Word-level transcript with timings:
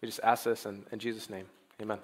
We 0.00 0.06
just 0.06 0.20
ask 0.22 0.44
this 0.44 0.64
in, 0.64 0.84
in 0.92 0.98
Jesus' 0.98 1.28
name. 1.28 1.46
Amen. 1.82 1.98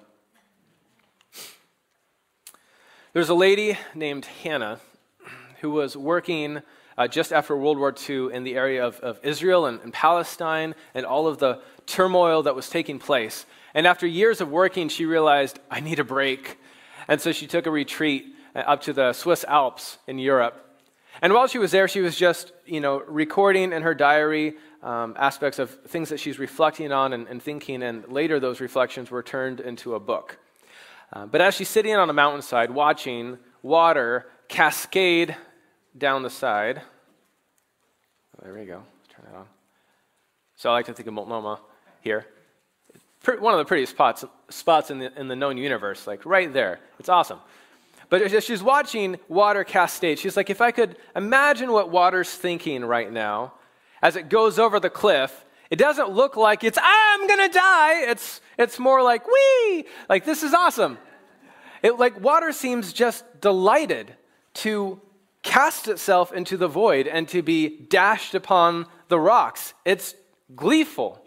There's 3.13 3.29
a 3.29 3.35
lady 3.35 3.77
named 3.93 4.25
Hannah 4.25 4.79
who 5.61 5.71
was 5.71 5.95
working 5.95 6.61
uh, 6.97 7.07
just 7.07 7.31
after 7.31 7.55
World 7.55 7.77
War 7.77 7.93
II 8.09 8.33
in 8.33 8.43
the 8.43 8.55
area 8.55 8.85
of, 8.85 8.99
of 8.99 9.19
Israel 9.23 9.65
and, 9.65 9.79
and 9.81 9.93
Palestine 9.93 10.75
and 10.93 11.05
all 11.05 11.27
of 11.27 11.37
the 11.37 11.61
turmoil 11.85 12.43
that 12.43 12.55
was 12.55 12.69
taking 12.69 12.99
place. 12.99 13.45
And 13.73 13.87
after 13.87 14.05
years 14.05 14.41
of 14.41 14.49
working, 14.49 14.89
she 14.89 15.05
realized, 15.05 15.59
I 15.71 15.79
need 15.79 15.99
a 15.99 16.03
break. 16.03 16.57
And 17.07 17.21
so 17.21 17.31
she 17.31 17.47
took 17.47 17.65
a 17.65 17.71
retreat 17.71 18.25
uh, 18.55 18.59
up 18.59 18.81
to 18.83 18.93
the 18.93 19.13
Swiss 19.13 19.45
Alps 19.45 19.97
in 20.07 20.19
Europe. 20.19 20.64
And 21.21 21.33
while 21.33 21.47
she 21.47 21.57
was 21.57 21.71
there, 21.71 21.87
she 21.87 22.01
was 22.01 22.15
just, 22.15 22.51
you 22.65 22.81
know, 22.81 22.99
recording 22.99 23.71
in 23.71 23.81
her 23.83 23.93
diary 23.93 24.55
um, 24.83 25.15
aspects 25.17 25.59
of 25.59 25.69
things 25.87 26.09
that 26.09 26.19
she's 26.19 26.37
reflecting 26.37 26.91
on 26.91 27.13
and, 27.13 27.27
and, 27.27 27.41
thinking, 27.41 27.81
and 27.83 28.07
later 28.07 28.39
those 28.39 28.59
reflections 28.59 29.09
were 29.09 29.23
turned 29.23 29.59
into 29.59 29.95
a 29.95 29.99
book. 29.99 30.37
Uh, 31.13 31.25
but 31.25 31.41
as 31.41 31.55
she's 31.55 31.69
sitting 31.69 31.95
on 31.95 32.09
a 32.09 32.13
mountainside 32.13 32.69
watching 32.69 33.37
water 33.63 34.27
cascade 34.47 35.35
down 35.97 36.23
the 36.23 36.29
side, 36.29 36.81
oh, 38.37 38.39
there 38.43 38.53
we 38.53 38.65
go, 38.65 38.83
turn 39.09 39.25
that 39.31 39.37
on. 39.37 39.45
So 40.55 40.69
I 40.69 40.73
like 40.73 40.85
to 40.85 40.93
think 40.93 41.07
of 41.07 41.13
Multnomah 41.13 41.61
here. 42.01 42.25
One 43.39 43.53
of 43.53 43.57
the 43.57 43.65
prettiest 43.65 43.93
spots, 43.93 44.23
spots 44.49 44.91
in, 44.91 44.99
the, 44.99 45.19
in 45.19 45.27
the 45.27 45.35
known 45.35 45.57
universe, 45.57 46.05
like 46.05 46.25
right 46.25 46.51
there. 46.53 46.79
It's 46.99 47.09
awesome. 47.09 47.39
But 48.09 48.43
she's 48.43 48.61
watching 48.61 49.17
water 49.27 49.63
cascade, 49.63 50.19
she's 50.19 50.37
like, 50.37 50.49
if 50.49 50.61
I 50.61 50.71
could 50.71 50.97
imagine 51.15 51.71
what 51.71 51.89
water's 51.89 52.33
thinking 52.33 52.85
right 52.85 53.11
now 53.11 53.53
as 54.01 54.15
it 54.15 54.29
goes 54.29 54.59
over 54.59 54.79
the 54.79 54.89
cliff, 54.89 55.45
it 55.69 55.77
doesn't 55.77 56.11
look 56.11 56.35
like 56.35 56.63
it's, 56.63 56.77
I'm 56.81 57.27
going 57.27 57.49
to 57.49 57.53
die. 57.53 58.03
It's, 58.11 58.41
it's 58.57 58.77
more 58.77 59.01
like, 59.01 59.25
wee, 59.27 59.85
like 60.07 60.25
this 60.25 60.43
is 60.43 60.53
awesome. 60.53 60.97
It, 61.81 61.97
like 61.97 62.19
water 62.21 62.51
seems 62.51 62.93
just 62.93 63.23
delighted 63.41 64.15
to 64.55 65.01
cast 65.41 65.87
itself 65.87 66.31
into 66.31 66.57
the 66.57 66.67
void 66.67 67.07
and 67.07 67.27
to 67.29 67.41
be 67.41 67.69
dashed 67.89 68.35
upon 68.35 68.85
the 69.07 69.19
rocks. 69.19 69.73
It's 69.85 70.15
gleeful. 70.55 71.23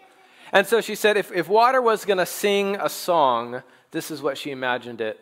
And 0.53 0.67
so 0.67 0.81
she 0.81 0.95
said, 0.95 1.17
if, 1.17 1.31
if 1.33 1.49
water 1.49 1.83
was 1.83 2.05
going 2.05 2.19
to 2.19 2.27
sing 2.27 2.77
a 2.77 2.89
song, 2.89 3.63
this 3.91 4.11
is 4.11 4.23
what 4.23 4.39
she 4.39 4.51
imagined 4.51 5.01
it 5.01 5.21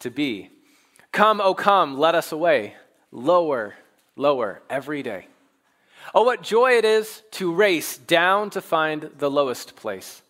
to 0.00 0.10
be. 0.10 0.50
Come, 1.16 1.40
oh, 1.40 1.54
come, 1.54 1.96
let 1.96 2.14
us 2.14 2.30
away. 2.30 2.74
Lower, 3.10 3.74
lower, 4.16 4.60
every 4.68 5.02
day. 5.02 5.28
Oh, 6.14 6.24
what 6.24 6.42
joy 6.42 6.72
it 6.72 6.84
is 6.84 7.22
to 7.30 7.54
race 7.54 7.96
down 7.96 8.50
to 8.50 8.60
find 8.60 9.10
the 9.16 9.30
lowest 9.30 9.76
place. 9.76 10.20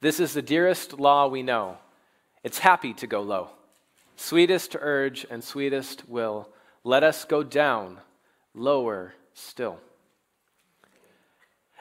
This 0.00 0.18
is 0.18 0.34
the 0.34 0.42
dearest 0.42 0.98
law 0.98 1.28
we 1.28 1.44
know. 1.44 1.78
It's 2.42 2.58
happy 2.58 2.94
to 2.94 3.06
go 3.06 3.22
low. 3.22 3.50
Sweetest 4.16 4.74
urge 4.80 5.24
and 5.30 5.44
sweetest 5.44 6.08
will. 6.08 6.48
Let 6.82 7.04
us 7.04 7.24
go 7.24 7.44
down, 7.44 8.00
lower 8.56 9.14
still. 9.34 9.78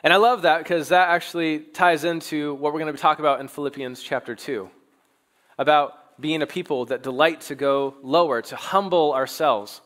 And 0.04 0.14
I 0.14 0.18
love 0.18 0.44
that 0.44 0.60
because 0.60 0.90
that 0.90 1.10
actually 1.10 1.58
ties 1.58 2.04
into 2.04 2.54
what 2.54 2.72
we're 2.72 2.82
going 2.82 2.94
to 2.94 3.02
talk 3.02 3.18
about 3.18 3.40
in 3.40 3.48
Philippians 3.48 4.04
chapter 4.04 4.36
2 4.36 4.70
about 5.58 6.03
being 6.20 6.42
a 6.42 6.48
people 6.48 6.86
that 6.86 7.04
delight 7.04 7.42
to 7.42 7.56
go 7.56 7.96
lower, 8.02 8.42
to 8.42 8.56
humble 8.56 9.14
ourselves. 9.14 9.82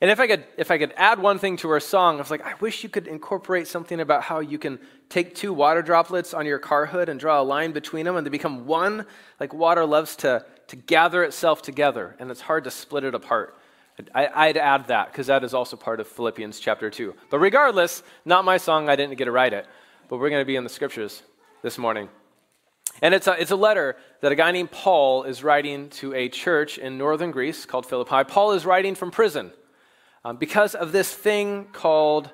And 0.00 0.10
if 0.10 0.18
I 0.18 0.26
could, 0.26 0.44
if 0.56 0.72
I 0.72 0.78
could 0.78 0.92
add 0.96 1.20
one 1.20 1.38
thing 1.38 1.56
to 1.58 1.70
our 1.70 1.78
song, 1.78 2.16
I 2.16 2.18
was 2.18 2.30
like, 2.30 2.44
I 2.44 2.54
wish 2.54 2.82
you 2.82 2.88
could 2.88 3.06
incorporate 3.06 3.68
something 3.68 4.00
about 4.00 4.24
how 4.24 4.40
you 4.40 4.58
can 4.58 4.80
take 5.08 5.36
two 5.36 5.52
water 5.52 5.80
droplets 5.80 6.34
on 6.34 6.44
your 6.44 6.58
car 6.58 6.86
hood 6.86 7.08
and 7.08 7.20
draw 7.20 7.40
a 7.40 7.44
line 7.44 7.70
between 7.70 8.04
them 8.04 8.16
and 8.16 8.26
they 8.26 8.30
become 8.30 8.66
one. 8.66 9.06
Like 9.38 9.54
water 9.54 9.86
loves 9.86 10.16
to, 10.16 10.44
to 10.66 10.76
gather 10.76 11.22
itself 11.22 11.62
together, 11.62 12.16
and 12.18 12.32
it's 12.32 12.40
hard 12.40 12.64
to 12.64 12.70
split 12.70 13.04
it 13.04 13.14
apart. 13.14 13.56
I, 14.14 14.48
would 14.48 14.56
add 14.56 14.88
that 14.88 15.12
because 15.12 15.28
that 15.28 15.44
is 15.44 15.54
also 15.54 15.76
part 15.76 16.00
of 16.00 16.08
Philippians 16.08 16.58
chapter 16.58 16.90
2. 16.90 17.14
But 17.30 17.38
regardless, 17.38 18.02
not 18.24 18.44
my 18.44 18.56
song, 18.56 18.88
I 18.88 18.96
didn't 18.96 19.16
get 19.18 19.26
to 19.26 19.30
write 19.30 19.52
it. 19.52 19.66
But 20.08 20.18
we're 20.18 20.30
going 20.30 20.40
to 20.40 20.46
be 20.46 20.56
in 20.56 20.64
the 20.64 20.70
scriptures 20.70 21.22
this 21.62 21.78
morning. 21.78 22.08
And 23.00 23.14
it's 23.14 23.26
a, 23.26 23.40
it's 23.40 23.50
a 23.50 23.56
letter 23.56 23.96
that 24.20 24.32
a 24.32 24.34
guy 24.34 24.50
named 24.52 24.70
Paul 24.70 25.24
is 25.24 25.42
writing 25.42 25.88
to 25.90 26.14
a 26.14 26.28
church 26.28 26.78
in 26.78 26.98
northern 26.98 27.30
Greece 27.30 27.64
called 27.64 27.86
Philippi. 27.86 28.24
Paul 28.24 28.52
is 28.52 28.66
writing 28.66 28.94
from 28.94 29.10
prison 29.10 29.52
um, 30.24 30.36
because 30.36 30.74
of 30.74 30.92
this 30.92 31.12
thing 31.12 31.66
called 31.72 32.30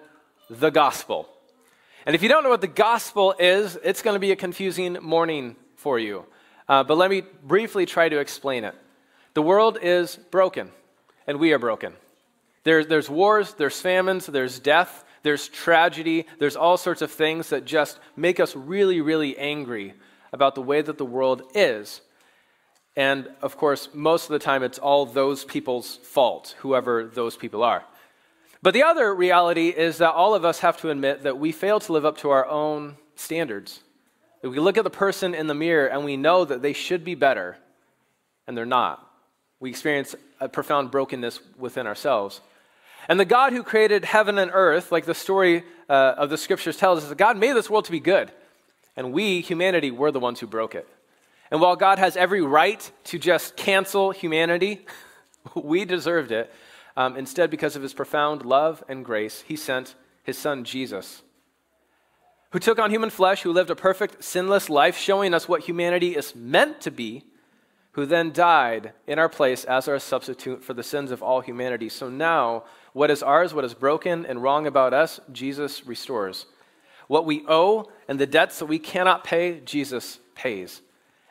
the 0.50 0.70
gospel. 0.70 1.28
And 2.06 2.14
if 2.14 2.22
you 2.22 2.28
don't 2.28 2.42
know 2.42 2.50
what 2.50 2.60
the 2.60 2.66
gospel 2.66 3.34
is, 3.38 3.78
it's 3.84 4.02
going 4.02 4.14
to 4.14 4.20
be 4.20 4.32
a 4.32 4.36
confusing 4.36 4.94
morning 5.00 5.56
for 5.76 5.98
you. 5.98 6.24
Uh, 6.68 6.84
but 6.84 6.96
let 6.96 7.10
me 7.10 7.22
briefly 7.44 7.86
try 7.86 8.08
to 8.08 8.18
explain 8.18 8.64
it. 8.64 8.74
The 9.34 9.42
world 9.42 9.78
is 9.80 10.16
broken, 10.30 10.70
and 11.26 11.38
we 11.38 11.52
are 11.52 11.58
broken. 11.58 11.94
There, 12.64 12.84
there's 12.84 13.08
wars, 13.08 13.54
there's 13.54 13.80
famines, 13.80 14.26
there's 14.26 14.58
death, 14.58 15.04
there's 15.22 15.48
tragedy, 15.48 16.26
there's 16.38 16.56
all 16.56 16.76
sorts 16.76 17.02
of 17.02 17.10
things 17.10 17.50
that 17.50 17.64
just 17.64 17.98
make 18.16 18.40
us 18.40 18.54
really, 18.54 19.00
really 19.00 19.36
angry 19.38 19.94
about 20.32 20.54
the 20.54 20.62
way 20.62 20.82
that 20.82 20.98
the 20.98 21.04
world 21.04 21.42
is. 21.54 22.00
And 22.96 23.28
of 23.42 23.56
course, 23.56 23.88
most 23.94 24.24
of 24.24 24.30
the 24.30 24.38
time, 24.38 24.62
it's 24.62 24.78
all 24.78 25.06
those 25.06 25.44
people's 25.44 25.96
fault, 25.98 26.56
whoever 26.58 27.04
those 27.04 27.36
people 27.36 27.62
are. 27.62 27.84
But 28.60 28.74
the 28.74 28.82
other 28.82 29.14
reality 29.14 29.68
is 29.68 29.98
that 29.98 30.14
all 30.14 30.34
of 30.34 30.44
us 30.44 30.58
have 30.60 30.78
to 30.78 30.90
admit 30.90 31.22
that 31.22 31.38
we 31.38 31.52
fail 31.52 31.78
to 31.78 31.92
live 31.92 32.04
up 32.04 32.18
to 32.18 32.30
our 32.30 32.46
own 32.46 32.96
standards. 33.14 33.80
We 34.42 34.58
look 34.58 34.76
at 34.76 34.84
the 34.84 34.90
person 34.90 35.34
in 35.34 35.46
the 35.46 35.54
mirror 35.54 35.86
and 35.86 36.04
we 36.04 36.16
know 36.16 36.44
that 36.44 36.62
they 36.62 36.72
should 36.72 37.04
be 37.04 37.14
better, 37.14 37.56
and 38.46 38.56
they're 38.56 38.66
not, 38.66 39.08
we 39.60 39.70
experience 39.70 40.14
a 40.40 40.48
profound 40.48 40.90
brokenness 40.90 41.40
within 41.56 41.86
ourselves. 41.86 42.40
And 43.08 43.18
the 43.18 43.24
God 43.24 43.52
who 43.52 43.62
created 43.62 44.04
heaven 44.04 44.38
and 44.38 44.50
earth, 44.52 44.92
like 44.92 45.06
the 45.06 45.14
story 45.14 45.64
uh, 45.88 46.14
of 46.16 46.30
the 46.30 46.36
scriptures 46.36 46.76
tells 46.76 47.02
us, 47.02 47.08
that 47.08 47.18
God 47.18 47.36
made 47.38 47.52
this 47.52 47.70
world 47.70 47.84
to 47.86 47.92
be 47.92 48.00
good. 48.00 48.30
And 48.98 49.12
we, 49.12 49.42
humanity, 49.42 49.92
were 49.92 50.10
the 50.10 50.18
ones 50.18 50.40
who 50.40 50.48
broke 50.48 50.74
it. 50.74 50.88
And 51.52 51.60
while 51.60 51.76
God 51.76 52.00
has 52.00 52.16
every 52.16 52.42
right 52.42 52.90
to 53.04 53.16
just 53.16 53.56
cancel 53.56 54.10
humanity, 54.10 54.84
we 55.54 55.84
deserved 55.84 56.32
it. 56.32 56.52
Um, 56.96 57.16
instead, 57.16 57.48
because 57.48 57.76
of 57.76 57.82
his 57.82 57.94
profound 57.94 58.44
love 58.44 58.82
and 58.88 59.04
grace, 59.04 59.44
he 59.46 59.54
sent 59.54 59.94
his 60.24 60.36
son 60.36 60.64
Jesus, 60.64 61.22
who 62.50 62.58
took 62.58 62.80
on 62.80 62.90
human 62.90 63.08
flesh, 63.08 63.42
who 63.42 63.52
lived 63.52 63.70
a 63.70 63.76
perfect, 63.76 64.24
sinless 64.24 64.68
life, 64.68 64.98
showing 64.98 65.32
us 65.32 65.48
what 65.48 65.62
humanity 65.62 66.16
is 66.16 66.34
meant 66.34 66.80
to 66.80 66.90
be, 66.90 67.22
who 67.92 68.04
then 68.04 68.32
died 68.32 68.94
in 69.06 69.20
our 69.20 69.28
place 69.28 69.62
as 69.64 69.86
our 69.86 70.00
substitute 70.00 70.64
for 70.64 70.74
the 70.74 70.82
sins 70.82 71.12
of 71.12 71.22
all 71.22 71.40
humanity. 71.40 71.88
So 71.88 72.10
now, 72.10 72.64
what 72.94 73.12
is 73.12 73.22
ours, 73.22 73.54
what 73.54 73.64
is 73.64 73.74
broken 73.74 74.26
and 74.26 74.42
wrong 74.42 74.66
about 74.66 74.92
us, 74.92 75.20
Jesus 75.30 75.86
restores. 75.86 76.46
What 77.08 77.26
we 77.26 77.44
owe 77.48 77.90
and 78.06 78.18
the 78.18 78.26
debts 78.26 78.60
that 78.60 78.66
we 78.66 78.78
cannot 78.78 79.24
pay, 79.24 79.60
Jesus 79.60 80.20
pays. 80.34 80.80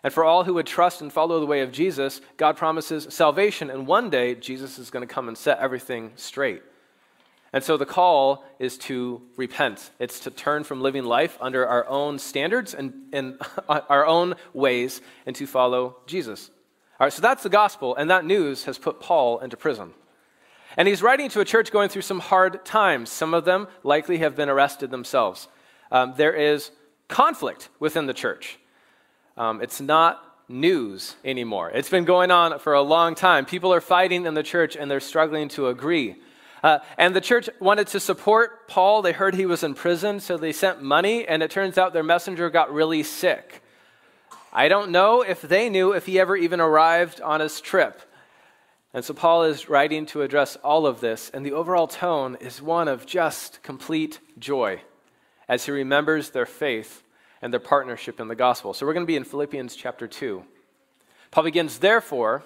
And 0.03 0.13
for 0.13 0.23
all 0.23 0.43
who 0.43 0.55
would 0.55 0.67
trust 0.67 1.01
and 1.01 1.11
follow 1.11 1.39
the 1.39 1.45
way 1.45 1.61
of 1.61 1.71
Jesus, 1.71 2.21
God 2.35 2.57
promises 2.57 3.07
salvation. 3.09 3.69
And 3.69 3.87
one 3.87 4.09
day, 4.09 4.35
Jesus 4.35 4.77
is 4.77 4.89
going 4.89 5.07
to 5.07 5.13
come 5.13 5.27
and 5.27 5.37
set 5.37 5.59
everything 5.59 6.11
straight. 6.15 6.61
And 7.53 7.63
so 7.63 7.77
the 7.77 7.85
call 7.85 8.43
is 8.59 8.77
to 8.79 9.21
repent. 9.35 9.91
It's 9.99 10.19
to 10.21 10.31
turn 10.31 10.63
from 10.63 10.81
living 10.81 11.05
life 11.05 11.37
under 11.39 11.67
our 11.67 11.87
own 11.87 12.19
standards 12.19 12.73
and, 12.73 12.93
and 13.13 13.39
our 13.69 14.05
own 14.05 14.35
ways 14.53 15.01
and 15.25 15.35
to 15.37 15.47
follow 15.47 15.97
Jesus. 16.05 16.51
All 16.99 17.05
right, 17.05 17.13
so 17.13 17.21
that's 17.21 17.43
the 17.43 17.49
gospel, 17.49 17.95
and 17.95 18.09
that 18.09 18.25
news 18.25 18.65
has 18.65 18.77
put 18.77 18.99
Paul 18.99 19.39
into 19.39 19.55
prison. 19.55 19.93
And 20.75 20.87
he's 20.87 21.03
writing 21.03 21.29
to 21.29 21.39
a 21.39 21.45
church 21.45 21.71
going 21.71 21.89
through 21.89 22.01
some 22.01 22.19
hard 22.19 22.65
times. 22.65 23.09
Some 23.09 23.33
of 23.33 23.45
them 23.45 23.67
likely 23.83 24.17
have 24.17 24.35
been 24.35 24.49
arrested 24.49 24.91
themselves. 24.91 25.47
Um, 25.91 26.13
there 26.17 26.33
is 26.33 26.71
conflict 27.07 27.69
within 27.79 28.05
the 28.05 28.13
church. 28.13 28.59
Um, 29.37 29.61
it's 29.61 29.79
not 29.79 30.23
news 30.49 31.15
anymore. 31.23 31.69
It's 31.71 31.89
been 31.89 32.05
going 32.05 32.31
on 32.31 32.59
for 32.59 32.73
a 32.73 32.81
long 32.81 33.15
time. 33.15 33.45
People 33.45 33.73
are 33.73 33.81
fighting 33.81 34.25
in 34.25 34.33
the 34.33 34.43
church 34.43 34.75
and 34.75 34.89
they're 34.89 34.99
struggling 34.99 35.49
to 35.49 35.67
agree. 35.67 36.15
Uh, 36.63 36.79
and 36.97 37.15
the 37.15 37.21
church 37.21 37.49
wanted 37.59 37.87
to 37.87 37.99
support 37.99 38.67
Paul. 38.67 39.01
They 39.01 39.11
heard 39.11 39.35
he 39.35 39.45
was 39.45 39.63
in 39.63 39.75
prison, 39.75 40.19
so 40.19 40.37
they 40.37 40.51
sent 40.51 40.81
money, 40.81 41.25
and 41.27 41.43
it 41.43 41.51
turns 41.51 41.77
out 41.77 41.93
their 41.93 42.03
messenger 42.03 42.49
got 42.49 42.73
really 42.73 43.03
sick. 43.03 43.61
I 44.51 44.67
don't 44.67 44.89
know 44.89 45.21
if 45.21 45.41
they 45.41 45.69
knew 45.69 45.93
if 45.93 46.07
he 46.07 46.19
ever 46.19 46.35
even 46.35 46.59
arrived 46.59 47.21
on 47.21 47.41
his 47.41 47.61
trip. 47.61 48.01
And 48.91 49.05
so 49.05 49.13
Paul 49.13 49.43
is 49.43 49.69
writing 49.69 50.07
to 50.07 50.23
address 50.23 50.55
all 50.57 50.87
of 50.87 50.99
this, 50.99 51.29
and 51.31 51.45
the 51.45 51.51
overall 51.51 51.87
tone 51.87 52.35
is 52.41 52.59
one 52.59 52.87
of 52.87 53.05
just 53.05 53.61
complete 53.61 54.19
joy 54.39 54.81
as 55.47 55.65
he 55.65 55.71
remembers 55.71 56.31
their 56.31 56.45
faith 56.45 57.03
and 57.41 57.53
their 57.53 57.59
partnership 57.59 58.19
in 58.19 58.27
the 58.27 58.35
gospel. 58.35 58.73
So 58.73 58.85
we're 58.85 58.93
going 58.93 59.05
to 59.05 59.07
be 59.07 59.15
in 59.15 59.23
Philippians 59.23 59.75
chapter 59.75 60.07
2. 60.07 60.43
Paul 61.31 61.43
begins, 61.43 61.79
therefore, 61.79 62.43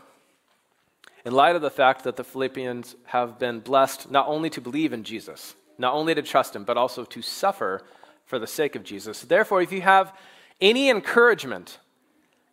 in 1.23 1.33
light 1.33 1.55
of 1.55 1.61
the 1.61 1.69
fact 1.69 2.03
that 2.03 2.15
the 2.15 2.23
Philippians 2.23 2.95
have 3.05 3.39
been 3.39 3.59
blessed 3.59 4.11
not 4.11 4.27
only 4.27 4.49
to 4.49 4.61
believe 4.61 4.93
in 4.93 5.03
Jesus, 5.03 5.55
not 5.77 5.93
only 5.93 6.15
to 6.15 6.21
trust 6.21 6.55
him, 6.55 6.63
but 6.63 6.77
also 6.77 7.05
to 7.05 7.21
suffer 7.21 7.83
for 8.25 8.39
the 8.39 8.47
sake 8.47 8.75
of 8.75 8.83
Jesus. 8.83 9.21
Therefore, 9.21 9.61
if 9.61 9.71
you 9.71 9.81
have 9.81 10.15
any 10.59 10.89
encouragement 10.89 11.79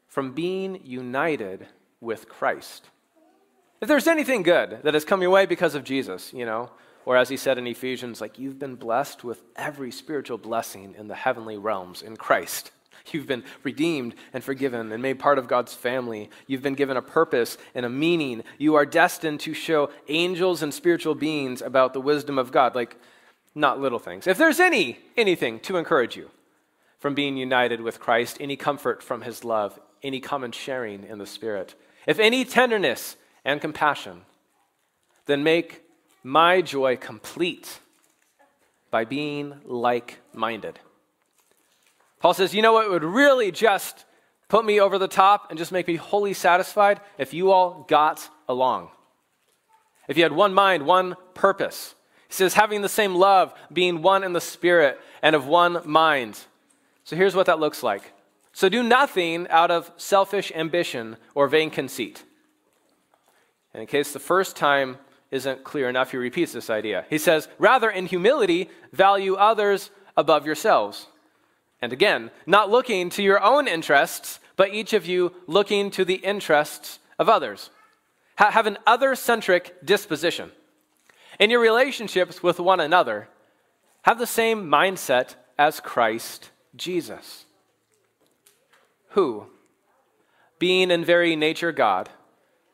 from 0.07 0.33
being 0.33 0.81
united 0.85 1.67
with 2.01 2.29
Christ. 2.29 2.89
If 3.81 3.89
there's 3.89 4.09
anything 4.09 4.43
good 4.43 4.81
that 4.83 4.95
has 4.95 5.05
come 5.05 5.23
your 5.23 5.31
way 5.31 5.47
because 5.47 5.75
of 5.75 5.85
Jesus, 5.85 6.33
you 6.33 6.45
know, 6.45 6.71
or 7.09 7.17
as 7.17 7.31
he 7.31 7.39
said 7.39 7.57
in 7.57 7.67
Ephesians, 7.67 8.21
like 8.21 8.39
you've 8.39 8.59
been 8.59 8.75
blessed 8.75 9.25
with 9.25 9.43
every 9.57 9.91
spiritual 9.91 10.37
blessing 10.37 10.95
in 10.99 11.09
the 11.09 11.15
heavenly 11.15 11.57
realms 11.57 12.03
in 12.03 12.19
Christ. 12.19 12.71
You've 13.11 13.27
been 13.27 13.45
redeemed 13.63 14.15
and 14.35 14.45
forgiven 14.45 14.93
and 14.93 15.03
made 15.03 15.19
part 15.19 15.39
of 15.39 15.49
God's 15.49 15.73
family. 15.73 16.29
You've 16.47 16.61
been 16.61 16.75
given 16.75 16.99
a 16.99 17.01
purpose 17.01 17.57
and 17.75 17.87
a 17.87 17.89
meaning. 17.89 18.43
You 18.59 18.75
are 18.75 18.85
destined 18.85 19.41
to 19.41 19.55
show 19.55 19.89
angels 20.09 20.63
and 20.63 20.75
spiritual 20.75 21.15
beings 21.15 21.63
about 21.63 21.95
the 21.95 22.01
wisdom 22.03 22.39
of 22.39 22.53
God, 22.53 22.75
like 22.75 23.01
not 23.55 23.81
little 23.81 23.99
things. 23.99 24.27
If 24.27 24.37
there's 24.37 24.61
any 24.61 24.99
anything 25.17 25.61
to 25.61 25.79
encourage 25.79 26.15
you 26.15 26.29
from 26.99 27.15
being 27.15 27.39
united 27.39 27.81
with 27.81 28.01
Christ, 28.01 28.37
any 28.39 28.57
comfort 28.57 29.03
from 29.03 29.23
his 29.23 29.45
love, 29.45 29.81
any 30.03 30.21
common 30.21 30.53
sharing 30.53 31.05
in 31.05 31.17
the 31.17 31.25
Spirit, 31.25 31.75
if 32.07 32.19
any 32.19 32.45
tenderness 32.45 33.17
and 33.47 33.63
compassion, 33.63 34.27
then 35.25 35.43
make 35.43 35.88
my 36.23 36.61
joy 36.61 36.97
complete 36.97 37.81
by 38.91 39.05
being 39.05 39.55
like 39.65 40.19
minded. 40.33 40.79
Paul 42.21 42.35
says, 42.35 42.55
You 42.55 42.63
know 42.63 42.73
what 42.73 42.91
would 42.91 43.05
really 43.05 43.53
just 43.53 44.05
put 44.49 44.65
me 44.65 44.81
over 44.81 44.99
the 44.99 45.09
top 45.09 45.51
and 45.51 45.59
just 45.59 45.73
make 45.73 45.87
me 45.87 45.97
wholly 45.97 46.35
satisfied? 46.35 47.01
If 47.19 47.35
you 47.35 47.53
all 47.53 47.85
got 47.89 48.29
along. 48.49 48.91
If 50.09 50.17
you 50.17 50.23
had 50.23 50.33
one 50.33 50.55
mind, 50.55 50.87
one 50.87 51.17
purpose. 51.35 51.95
He 52.29 52.35
says, 52.35 52.55
having 52.55 52.83
the 52.83 52.89
same 52.89 53.15
love, 53.15 53.55
being 53.73 54.03
one 54.03 54.25
in 54.25 54.33
the 54.33 54.41
spirit 54.41 54.99
and 55.23 55.37
of 55.37 55.47
one 55.47 55.81
mind. 55.85 56.39
So 57.05 57.17
here's 57.17 57.35
what 57.35 57.47
that 57.47 57.61
looks 57.61 57.83
like. 57.83 58.13
So 58.53 58.69
do 58.69 58.83
nothing 58.83 59.47
out 59.49 59.71
of 59.71 59.91
selfish 59.97 60.51
ambition 60.55 61.17
or 61.35 61.47
vain 61.49 61.71
conceit. 61.71 62.25
And 63.73 63.81
in 63.83 63.87
case 63.87 64.13
the 64.13 64.19
first 64.19 64.57
time 64.57 64.99
isn't 65.31 65.65
clear 65.65 65.89
enough, 65.89 66.11
he 66.11 66.17
repeats 66.17 66.53
this 66.53 66.71
idea. 66.71 67.05
He 67.11 67.19
says, 67.19 67.49
rather, 67.59 67.91
in 67.91 68.07
humility, 68.07 68.71
value 68.93 69.35
others 69.35 69.91
above 70.17 70.47
yourselves. 70.47 71.07
And 71.81 71.93
again, 71.93 72.31
not 72.47 72.71
looking 72.71 73.11
to 73.11 73.23
your 73.23 73.43
own 73.43 73.69
interests, 73.69 74.41
but 74.57 74.75
each 74.75 74.93
of 74.93 75.07
you 75.07 75.33
looking 75.47 75.91
to 75.93 76.05
the 76.05 76.17
interests 76.17 76.99
of 77.19 77.29
others. 77.29 77.71
Ha- 78.39 78.51
have 78.51 78.67
an 78.67 78.79
other 78.87 79.15
centric 79.15 79.75
disposition. 79.85 80.51
In 81.39 81.51
your 81.51 81.61
relationships 81.61 82.43
with 82.43 82.59
one 82.59 82.81
another, 82.81 83.29
have 84.03 84.19
the 84.19 84.27
same 84.27 84.67
mindset 84.67 85.35
as 85.59 85.81
Christ 85.81 86.51
Jesus, 86.75 87.45
who, 89.11 89.47
being 90.59 90.91
in 90.91 91.05
very 91.05 91.37
nature 91.37 91.73
God, 91.73 92.09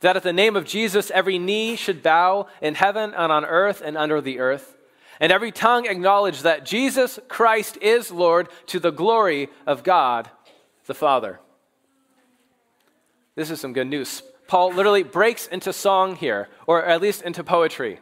That 0.00 0.16
at 0.16 0.22
the 0.22 0.32
name 0.32 0.56
of 0.56 0.64
Jesus, 0.64 1.10
every 1.10 1.38
knee 1.38 1.76
should 1.76 2.02
bow 2.02 2.48
in 2.60 2.74
heaven 2.74 3.14
and 3.14 3.32
on 3.32 3.44
earth 3.44 3.82
and 3.84 3.96
under 3.96 4.20
the 4.20 4.38
earth 4.38 4.76
and 5.20 5.32
every 5.32 5.52
tongue 5.52 5.86
acknowledge 5.86 6.42
that 6.42 6.64
Jesus 6.64 7.18
Christ 7.28 7.78
is 7.80 8.10
Lord 8.10 8.48
to 8.66 8.78
the 8.78 8.90
glory 8.90 9.48
of 9.66 9.82
God 9.82 10.30
the 10.86 10.94
Father. 10.94 11.40
This 13.34 13.50
is 13.50 13.60
some 13.60 13.72
good 13.72 13.88
news. 13.88 14.22
Paul 14.46 14.72
literally 14.72 15.02
breaks 15.02 15.46
into 15.46 15.72
song 15.72 16.16
here, 16.16 16.48
or 16.66 16.84
at 16.84 17.00
least 17.00 17.22
into 17.22 17.42
poetry, 17.42 17.98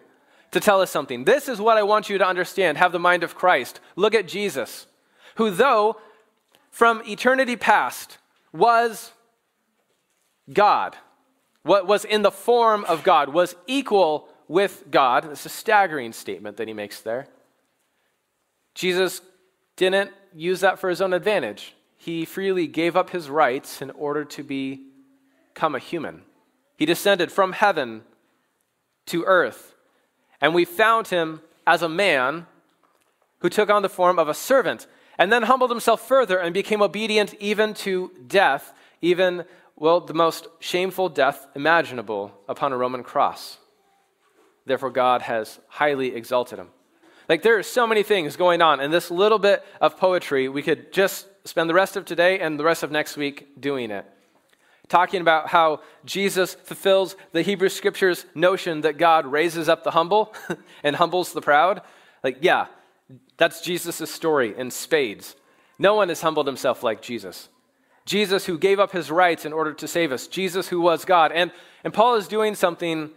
to 0.50 0.60
tell 0.60 0.80
us 0.80 0.90
something. 0.90 1.24
This 1.24 1.48
is 1.48 1.60
what 1.60 1.78
I 1.78 1.82
want 1.82 2.10
you 2.10 2.18
to 2.18 2.26
understand. 2.26 2.76
Have 2.78 2.92
the 2.92 2.98
mind 2.98 3.22
of 3.22 3.34
Christ. 3.34 3.80
Look 3.96 4.14
at 4.14 4.28
Jesus, 4.28 4.86
who, 5.36 5.50
though 5.50 5.96
from 6.70 7.02
eternity 7.06 7.56
past 7.56 8.18
was 8.52 9.12
God, 10.52 10.96
what 11.64 11.86
was 11.86 12.04
in 12.04 12.22
the 12.22 12.30
form 12.30 12.84
of 12.84 13.02
God, 13.02 13.30
was 13.30 13.56
equal 13.66 14.28
with 14.46 14.84
God. 14.90 15.30
It's 15.30 15.46
a 15.46 15.48
staggering 15.48 16.12
statement 16.12 16.58
that 16.58 16.68
he 16.68 16.74
makes 16.74 17.00
there. 17.00 17.26
Jesus 18.74 19.20
didn't 19.76 20.10
use 20.34 20.60
that 20.60 20.78
for 20.78 20.88
his 20.88 21.00
own 21.00 21.12
advantage. 21.12 21.74
He 21.96 22.24
freely 22.24 22.66
gave 22.66 22.96
up 22.96 23.10
his 23.10 23.30
rights 23.30 23.80
in 23.80 23.90
order 23.92 24.24
to 24.26 24.42
become 24.42 25.74
a 25.74 25.78
human. 25.78 26.22
He 26.76 26.86
descended 26.86 27.32
from 27.32 27.52
heaven 27.52 28.02
to 29.06 29.24
earth, 29.24 29.74
and 30.40 30.54
we 30.54 30.64
found 30.64 31.08
him 31.08 31.40
as 31.66 31.82
a 31.82 31.88
man 31.88 32.46
who 33.38 33.48
took 33.48 33.70
on 33.70 33.82
the 33.82 33.88
form 33.88 34.18
of 34.18 34.28
a 34.28 34.34
servant 34.34 34.86
and 35.18 35.32
then 35.32 35.44
humbled 35.44 35.70
himself 35.70 36.06
further 36.06 36.38
and 36.38 36.52
became 36.52 36.82
obedient 36.82 37.34
even 37.34 37.72
to 37.74 38.10
death, 38.26 38.74
even, 39.00 39.44
well, 39.76 40.00
the 40.00 40.14
most 40.14 40.46
shameful 40.60 41.08
death 41.08 41.46
imaginable 41.54 42.32
upon 42.48 42.72
a 42.72 42.76
Roman 42.76 43.02
cross. 43.02 43.58
Therefore, 44.66 44.90
God 44.90 45.22
has 45.22 45.58
highly 45.68 46.14
exalted 46.14 46.58
him. 46.58 46.68
Like, 47.28 47.42
there 47.42 47.58
are 47.58 47.62
so 47.62 47.86
many 47.86 48.02
things 48.02 48.36
going 48.36 48.62
on. 48.62 48.80
In 48.80 48.90
this 48.90 49.10
little 49.10 49.38
bit 49.38 49.64
of 49.80 49.96
poetry, 49.96 50.48
we 50.48 50.62
could 50.62 50.92
just 50.92 51.26
spend 51.44 51.68
the 51.68 51.74
rest 51.74 51.96
of 51.96 52.04
today 52.04 52.38
and 52.40 52.58
the 52.58 52.64
rest 52.64 52.82
of 52.82 52.90
next 52.90 53.16
week 53.16 53.60
doing 53.60 53.90
it. 53.90 54.06
Talking 54.88 55.22
about 55.22 55.48
how 55.48 55.80
Jesus 56.04 56.54
fulfills 56.54 57.16
the 57.32 57.42
Hebrew 57.42 57.70
Scriptures 57.70 58.26
notion 58.34 58.82
that 58.82 58.98
God 58.98 59.26
raises 59.26 59.68
up 59.68 59.82
the 59.82 59.92
humble 59.92 60.34
and 60.82 60.96
humbles 60.96 61.32
the 61.32 61.40
proud. 61.40 61.80
Like, 62.22 62.38
yeah, 62.42 62.66
that's 63.38 63.62
Jesus' 63.62 64.10
story 64.10 64.54
in 64.56 64.70
spades. 64.70 65.36
No 65.78 65.94
one 65.94 66.10
has 66.10 66.20
humbled 66.20 66.46
himself 66.46 66.82
like 66.82 67.00
Jesus. 67.02 67.48
Jesus, 68.04 68.46
who 68.46 68.58
gave 68.58 68.78
up 68.78 68.92
his 68.92 69.10
rights 69.10 69.44
in 69.44 69.52
order 69.52 69.72
to 69.72 69.88
save 69.88 70.12
us. 70.12 70.26
Jesus, 70.26 70.68
who 70.68 70.80
was 70.80 71.04
God. 71.04 71.32
And, 71.32 71.50
and 71.82 71.94
Paul 71.94 72.16
is 72.16 72.28
doing 72.28 72.54
something 72.54 73.10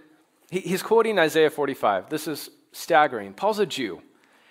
he, 0.50 0.60
he's 0.62 0.82
quoting 0.82 1.20
Isaiah 1.20 1.50
45. 1.50 2.10
This 2.10 2.28
is 2.28 2.50
staggering. 2.72 3.34
Paul's 3.34 3.60
a 3.60 3.66
Jew. 3.66 4.02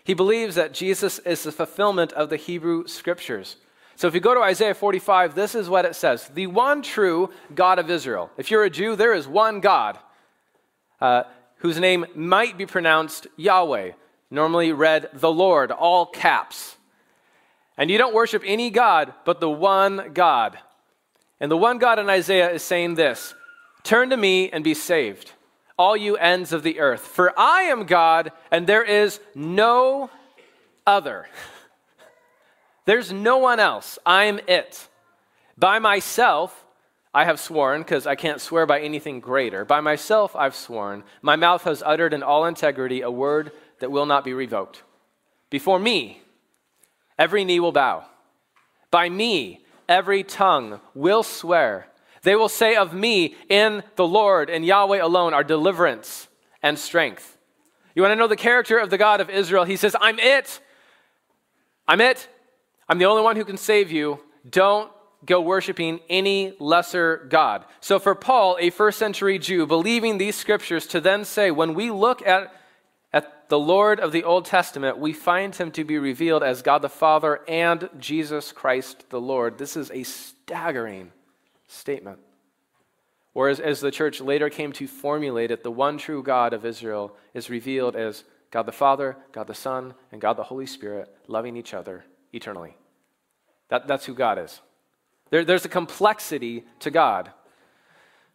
He 0.05 0.15
believes 0.15 0.55
that 0.55 0.73
Jesus 0.73 1.19
is 1.21 1.43
the 1.43 1.53
fulfillment 1.53 2.13
of 2.13 2.31
the 2.31 2.37
Hebrew 2.37 2.87
scriptures. 2.87 3.57
So 3.97 4.07
if 4.07 4.15
you 4.15 4.21
go 4.21 4.35
to 4.35 4.43
Isaiah 4.43 4.75
45, 4.75 5.35
this 5.35 5.55
is 5.55 5.69
what 5.69 5.85
it 5.85 5.97
says 5.97 6.29
The 6.35 6.47
one 6.47 6.83
true 6.83 7.31
God 7.55 7.79
of 7.79 7.91
Israel. 7.91 8.31
If 8.37 8.51
you're 8.51 8.65
a 8.65 8.71
Jew, 8.71 8.95
there 8.95 9.15
is 9.15 9.27
one 9.27 9.61
God 9.61 9.99
uh, 11.01 11.25
whose 11.57 11.81
name 11.81 12.07
might 12.15 12.59
be 12.59 12.67
pronounced 12.67 13.27
Yahweh, 13.37 13.93
normally 14.31 14.73
read 14.73 15.09
the 15.15 15.33
Lord, 15.33 15.71
all 15.71 16.07
caps. 16.07 16.76
And 17.77 17.91
you 17.91 17.99
don't 17.99 18.15
worship 18.15 18.43
any 18.45 18.71
God 18.71 19.13
but 19.25 19.41
the 19.41 19.51
one 19.51 20.13
God. 20.15 20.59
And 21.41 21.51
the 21.51 21.57
one 21.57 21.79
God 21.79 21.99
in 21.99 22.09
Isaiah 22.09 22.51
is 22.51 22.63
saying 22.63 22.95
this 22.95 23.35
Turn 23.83 24.11
to 24.11 24.17
me 24.17 24.51
and 24.51 24.65
be 24.65 24.75
saved 24.75 25.33
all 25.79 25.97
you 25.97 26.17
ends 26.17 26.53
of 26.53 26.63
the 26.63 26.81
earth. 26.81 27.03
For 27.03 27.39
I 27.39 27.63
am 27.63 27.85
God, 27.85 28.33
and 28.51 28.67
there 28.67 28.83
is 28.83 29.21
no 29.35 30.11
other. 30.87 31.27
There's 32.85 33.13
no 33.13 33.39
one 33.39 33.61
else. 33.61 33.99
I'm 34.07 34.41
it. 34.47 34.89
By 35.59 35.79
myself, 35.79 36.65
I 37.13 37.25
have 37.25 37.41
sworn, 37.41 37.83
because 37.83 38.07
I 38.07 38.15
can't 38.15 38.41
swear 38.41 38.67
by 38.67 38.81
anything 38.81 39.21
greater. 39.21 39.65
By 39.65 39.81
myself, 39.81 40.37
I've 40.37 40.55
sworn. 40.55 41.03
My 41.23 41.37
mouth 41.37 41.65
has 41.65 41.83
uttered 41.85 42.15
in 42.15 42.23
all 42.23 42.47
integrity 42.47 43.01
a 43.01 43.11
word 43.11 43.53
that 43.81 43.91
will 43.91 44.07
not 44.07 44.25
be 44.25 44.35
revoked. 44.35 44.83
Before 45.51 45.79
me, 45.79 46.23
every 47.19 47.45
knee 47.45 47.61
will 47.61 47.73
bow. 47.73 48.05
By 48.91 49.09
me, 49.09 49.65
every 49.89 50.23
tongue 50.23 50.81
will 50.95 51.23
swear. 51.23 51.89
They 52.23 52.35
will 52.35 52.49
say 52.49 52.75
of 52.75 52.93
me, 52.93 53.37
in 53.49 53.83
the 53.95 54.07
Lord 54.07 54.51
and 54.51 54.65
Yahweh 54.65 55.01
alone 55.01 55.33
are 55.33 55.45
deliverance 55.45 56.29
and 56.63 56.79
strength. 56.79 57.37
You 57.95 58.03
want 58.03 58.13
to 58.13 58.17
know 58.17 58.27
the 58.27 58.37
character 58.37 58.79
of 58.79 58.91
the 58.91 58.99
God 58.99 59.21
of 59.21 59.31
Israel? 59.31 59.65
He 59.65 59.77
says, 59.77 59.95
I'm 60.01 60.19
it. 60.19 60.61
I'm 61.87 62.01
it. 62.01 62.29
I'm 62.89 62.99
the 62.99 63.05
only 63.07 63.23
one 63.23 63.37
who 63.37 63.45
can 63.45 63.57
save 63.57 63.91
you. 63.91 64.21
Don't 64.49 64.91
go 65.25 65.41
worshiping 65.41 66.01
any 66.09 66.55
lesser 66.59 67.27
God. 67.29 67.65
So, 67.81 67.99
for 67.99 68.15
Paul, 68.15 68.57
a 68.61 68.71
first 68.71 68.99
century 68.99 69.39
Jew, 69.39 69.67
believing 69.67 70.19
these 70.19 70.37
scriptures 70.37 70.87
to 70.89 71.01
then 71.01 71.25
say, 71.25 71.51
when 71.51 71.75
we 71.75 71.91
look 71.91 72.27
at, 72.27 72.53
the 73.49 73.59
Lord 73.59 74.01
of 74.01 74.13
the 74.13 74.25
Old 74.25 74.45
Testament, 74.45 74.99
we 74.99 75.13
find 75.13 75.55
him 75.55 75.71
to 75.73 75.85
be 75.85 75.99
revealed 75.99 76.43
as 76.43 76.63
God 76.63 76.83
the 76.83 76.89
Father 76.89 77.41
and 77.47 77.89
Jesus 77.99 78.53
Christ 78.53 79.09
the 79.11 79.21
Lord. 79.21 79.59
This 79.59 79.77
is 79.77 79.91
a 79.91 80.03
staggering 80.03 81.13
statement. 81.69 82.19
Whereas, 83.33 83.61
as 83.61 83.81
the 83.81 83.91
church 83.91 84.21
later 84.21 84.49
came 84.49 84.73
to 84.73 84.87
formulate 84.87 85.51
it, 85.51 85.63
the 85.63 85.71
one 85.71 85.99
true 85.99 86.23
God 86.23 86.55
of 86.55 86.65
Israel 86.65 87.15
is 87.35 87.51
revealed 87.51 87.95
as 87.95 88.25
God 88.51 88.63
the 88.63 88.73
Father, 88.73 89.17
God 89.33 89.47
the 89.47 89.55
Son, 89.55 89.95
and 90.11 90.21
God 90.21 90.39
the 90.39 90.45
Holy 90.45 90.67
Spirit 90.67 91.15
loving 91.29 91.57
each 91.57 91.75
other 91.75 92.05
eternally. 92.33 92.77
That, 93.69 93.87
that's 93.87 94.07
who 94.07 94.15
God 94.15 94.39
is. 94.39 94.61
There, 95.31 95.45
there's 95.45 95.65
a 95.65 95.69
complexity 95.69 96.65
to 96.81 96.91
God. 96.91 97.31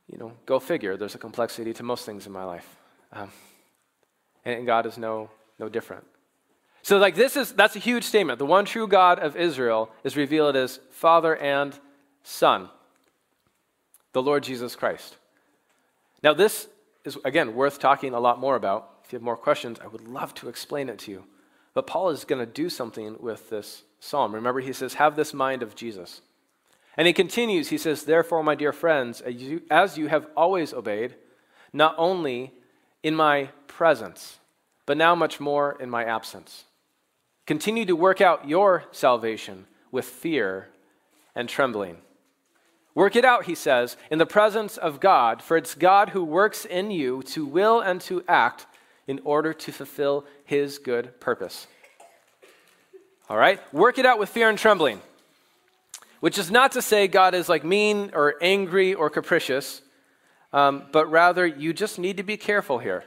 You 0.08 0.20
know, 0.20 0.34
go 0.46 0.60
figure, 0.60 0.98
there's 0.98 1.16
a 1.16 1.20
complexity 1.20 1.74
to 1.74 1.84
most 1.84 2.06
things 2.06 2.28
in 2.28 2.32
my 2.32 2.44
life. 2.44 2.78
Um, 3.12 3.32
and 4.46 4.66
God 4.66 4.86
is 4.86 4.98
no, 4.98 5.30
no 5.60 5.70
different. 5.70 6.06
So, 6.84 6.98
like, 6.98 7.16
this 7.16 7.36
is 7.36 7.54
that's 7.54 7.76
a 7.76 7.80
huge 7.80 8.04
statement. 8.04 8.40
The 8.40 8.46
one 8.46 8.66
true 8.66 8.88
God 8.88 9.20
of 9.20 9.36
Israel 9.36 9.92
is 10.04 10.18
revealed 10.18 10.56
as 10.56 10.80
Father 10.90 11.36
and 11.36 11.78
Son 12.24 12.70
the 14.14 14.22
Lord 14.22 14.44
Jesus 14.44 14.76
Christ. 14.76 15.18
Now, 16.24 16.34
this 16.34 16.68
is, 17.04 17.18
again, 17.26 17.56
worth 17.56 17.80
talking 17.80 18.14
a 18.14 18.20
lot 18.20 18.40
more 18.40 18.56
about. 18.56 18.90
If 19.04 19.12
you 19.12 19.18
have 19.18 19.24
more 19.24 19.38
questions, 19.38 19.80
I 19.84 19.88
would 19.88 20.08
love 20.08 20.34
to 20.36 20.50
explain 20.50 20.90
it 20.90 21.00
to 21.00 21.12
you. 21.12 21.24
But 21.74 21.88
Paul 21.88 22.10
is 22.10 22.26
going 22.26 22.46
to 22.46 22.52
do 22.52 22.70
something 22.70 23.18
with 23.20 23.50
this 23.50 23.84
psalm. 24.00 24.36
Remember, 24.36 24.60
he 24.60 24.74
says, 24.74 24.96
Have 24.96 25.16
this 25.16 25.34
mind 25.34 25.64
of 25.64 25.76
Jesus. 25.76 26.22
And 26.98 27.08
he 27.08 27.14
continues, 27.14 27.70
he 27.70 27.78
says, 27.78 28.04
Therefore, 28.04 28.44
my 28.44 28.56
dear 28.56 28.74
friends, 28.74 29.22
as 29.22 29.36
you, 29.36 29.62
as 29.72 29.98
you 29.98 30.08
have 30.08 30.28
always 30.36 30.74
obeyed, 30.74 31.16
not 31.72 31.96
only 31.98 32.54
in 33.02 33.16
my 33.16 33.50
presence, 33.72 34.40
but 34.86 34.98
now 34.98 35.16
much 35.16 35.40
more 35.40 35.78
in 35.80 35.90
my 35.90 36.04
absence, 36.04 36.66
continue 37.48 37.86
to 37.86 37.96
work 37.96 38.22
out 38.22 38.48
your 38.48 38.84
salvation 38.92 39.66
with 39.92 40.06
fear 40.06 40.68
and 41.36 41.48
trembling. 41.50 41.98
Work 42.94 43.16
it 43.16 43.24
out, 43.24 43.46
he 43.46 43.56
says, 43.56 43.96
in 44.10 44.20
the 44.20 44.26
presence 44.26 44.78
of 44.78 45.00
God, 45.00 45.42
for 45.42 45.56
it's 45.56 45.76
God 45.76 46.10
who 46.10 46.24
works 46.24 46.66
in 46.66 46.92
you 46.92 47.24
to 47.28 47.46
will 47.46 47.80
and 47.80 48.02
to 48.02 48.24
act 48.28 48.66
in 49.08 49.22
order 49.24 49.54
to 49.54 49.72
fulfill 49.72 50.26
his 50.44 50.78
good 50.78 51.20
purpose. 51.20 51.68
All 53.30 53.38
right? 53.38 53.62
Work 53.74 53.98
it 53.98 54.06
out 54.06 54.20
with 54.20 54.30
fear 54.30 54.50
and 54.50 54.58
trembling, 54.58 55.00
which 56.20 56.38
is 56.38 56.52
not 56.52 56.74
to 56.74 56.82
say 56.82 57.08
God 57.08 57.34
is 57.34 57.48
like 57.48 57.64
mean 57.64 58.12
or 58.14 58.36
angry 58.42 58.94
or 58.94 59.10
capricious, 59.10 59.82
um, 60.52 60.84
but 60.92 61.10
rather 61.10 61.48
you 61.48 61.74
just 61.74 61.98
need 61.98 62.18
to 62.18 62.24
be 62.24 62.36
careful 62.36 62.80
here. 62.80 63.06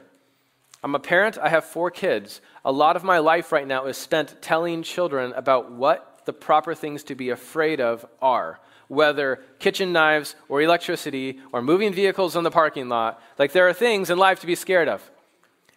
I'm 0.85 0.93
a 0.93 0.99
parent, 0.99 1.39
I 1.39 1.49
have 1.49 1.65
four 1.65 1.89
kids. 1.89 2.41
A 2.63 2.71
lot 2.71 2.95
of 2.95 3.03
my 3.03 3.17
life 3.17 3.51
right 3.51 3.65
now 3.65 3.87
is 3.87 3.97
spent 3.97 4.39
telling 4.39 4.83
children 4.83 5.33
about 5.33 5.71
what 5.71 6.21
the 6.25 6.31
proper 6.31 6.75
things 6.75 7.03
to 7.05 7.15
be 7.15 7.31
afraid 7.31 7.81
of 7.81 8.05
are 8.21 8.59
whether 8.87 9.41
kitchen 9.57 9.91
knives 9.91 10.35
or 10.47 10.61
electricity 10.61 11.39
or 11.51 11.63
moving 11.63 11.91
vehicles 11.91 12.35
in 12.35 12.43
the 12.43 12.51
parking 12.51 12.87
lot. 12.87 13.19
Like 13.39 13.51
there 13.51 13.67
are 13.67 13.73
things 13.73 14.11
in 14.11 14.19
life 14.19 14.41
to 14.41 14.45
be 14.45 14.53
scared 14.53 14.87
of. 14.87 15.01